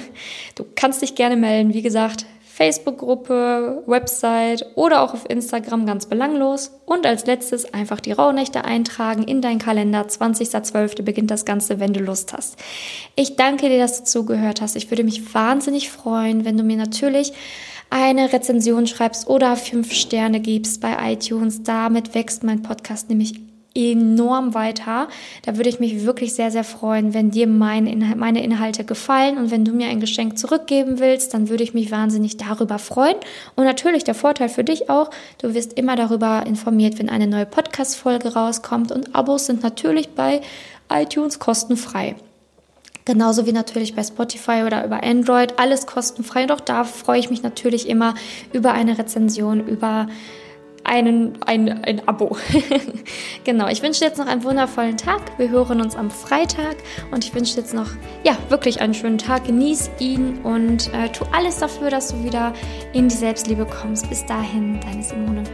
du 0.57 0.65
kannst 0.75 1.03
dich 1.03 1.15
gerne 1.15 1.37
melden, 1.37 1.73
wie 1.73 1.83
gesagt, 1.83 2.27
Facebook-Gruppe, 2.61 3.85
Website 3.87 4.67
oder 4.75 5.01
auch 5.01 5.15
auf 5.15 5.25
Instagram 5.31 5.87
ganz 5.87 6.05
belanglos. 6.07 6.73
Und 6.85 7.07
als 7.07 7.25
letztes 7.25 7.73
einfach 7.73 8.01
die 8.01 8.13
Rauhnächte 8.13 8.65
eintragen 8.67 9.23
in 9.23 9.41
deinen 9.41 9.59
Kalender. 9.59 10.03
20.12. 10.03 11.03
beginnt 11.03 11.31
das 11.31 11.47
Ganze, 11.47 11.81
wenn 11.81 11.95
du 11.95 12.01
Lust 12.01 12.35
hast. 12.35 12.57
Ich 13.17 13.37
danke 13.37 13.71
dir, 13.71 13.79
dass 13.79 14.01
du 14.01 14.05
zugehört 14.05 14.61
hast. 14.61 14.77
Ich 14.77 14.91
würde 14.91 15.05
mich 15.05 15.33
wahnsinnig 15.33 15.91
freuen, 15.91 16.45
wenn 16.45 16.59
du 16.59 16.63
mir 16.63 16.77
natürlich 16.77 17.33
eine 17.89 18.33
Rezension 18.33 18.87
schreibst 18.87 19.27
oder 19.27 19.57
fünf 19.57 19.93
Sterne 19.93 20.41
gibst 20.41 20.83
bei 20.83 21.13
iTunes. 21.13 21.63
Damit 21.63 22.15
wächst 22.15 22.45
mein 22.45 22.63
Podcast 22.63 23.09
nämlich 23.09 23.41
enorm 23.75 24.55
weiter. 24.55 25.09
Da 25.43 25.57
würde 25.57 25.69
ich 25.69 25.81
mich 25.81 26.05
wirklich 26.05 26.35
sehr, 26.35 26.51
sehr 26.51 26.65
freuen, 26.65 27.15
wenn 27.15 27.31
dir 27.31 27.47
mein 27.47 28.15
meine 28.17 28.43
Inhalte 28.43 28.85
gefallen 28.85 29.39
und 29.39 29.51
wenn 29.51 29.65
du 29.65 29.73
mir 29.73 29.89
ein 29.89 30.01
Geschenk 30.01 30.39
zurückgeben 30.39 30.99
willst, 30.99 31.35
dann 31.35 31.49
würde 31.49 31.63
ich 31.63 31.75
mich 31.75 31.91
wahnsinnig 31.91 32.37
darüber 32.37 32.79
freuen. 32.79 33.17
Und 33.57 33.65
natürlich 33.65 34.05
der 34.05 34.15
Vorteil 34.15 34.49
für 34.49 34.65
dich 34.65 34.91
auch, 34.91 35.11
du 35.39 35.55
wirst 35.55 35.75
immer 35.75 35.97
darüber 35.97 36.45
informiert, 36.47 36.99
wenn 36.99 37.09
eine 37.09 37.27
neue 37.27 37.47
Podcast-Folge 37.47 38.35
rauskommt 38.35 38.93
und 38.93 39.15
Abos 39.15 39.47
sind 39.47 39.63
natürlich 39.63 40.11
bei 40.11 40.41
iTunes 40.91 41.39
kostenfrei. 41.39 42.17
Genauso 43.05 43.47
wie 43.47 43.53
natürlich 43.53 43.95
bei 43.95 44.03
Spotify 44.03 44.63
oder 44.67 44.85
über 44.85 45.03
Android, 45.03 45.59
alles 45.59 45.87
kostenfrei. 45.87 46.47
Doch 46.47 46.61
da 46.61 46.85
freue 46.85 47.19
ich 47.19 47.31
mich 47.31 47.43
natürlich 47.43 47.89
immer 47.89 48.15
über 48.53 48.73
eine 48.73 48.99
Rezension, 48.99 49.67
über 49.67 50.07
einen, 50.91 51.39
ein, 51.47 51.85
ein 51.85 52.09
Abo. 52.09 52.37
genau, 53.45 53.69
ich 53.69 53.81
wünsche 53.81 54.01
dir 54.01 54.07
jetzt 54.07 54.19
noch 54.19 54.27
einen 54.27 54.43
wundervollen 54.43 54.97
Tag. 54.97 55.39
Wir 55.39 55.49
hören 55.49 55.81
uns 55.81 55.95
am 55.95 56.11
Freitag 56.11 56.77
und 57.13 57.25
ich 57.25 57.33
wünsche 57.33 57.55
dir 57.55 57.61
jetzt 57.61 57.75
noch, 57.75 57.91
ja, 58.25 58.37
wirklich 58.49 58.81
einen 58.81 58.93
schönen 58.93 59.17
Tag. 59.17 59.45
Genieß 59.45 59.89
ihn 60.01 60.41
und 60.43 60.93
äh, 60.93 61.09
tu 61.11 61.25
alles 61.33 61.59
dafür, 61.59 61.91
dass 61.91 62.09
du 62.09 62.25
wieder 62.25 62.53
in 62.93 63.09
die 63.09 63.15
Selbstliebe 63.15 63.67
kommst. 63.67 64.09
Bis 64.09 64.27
dahin, 64.27 64.81
deine 64.81 65.03
Simone. 65.03 65.45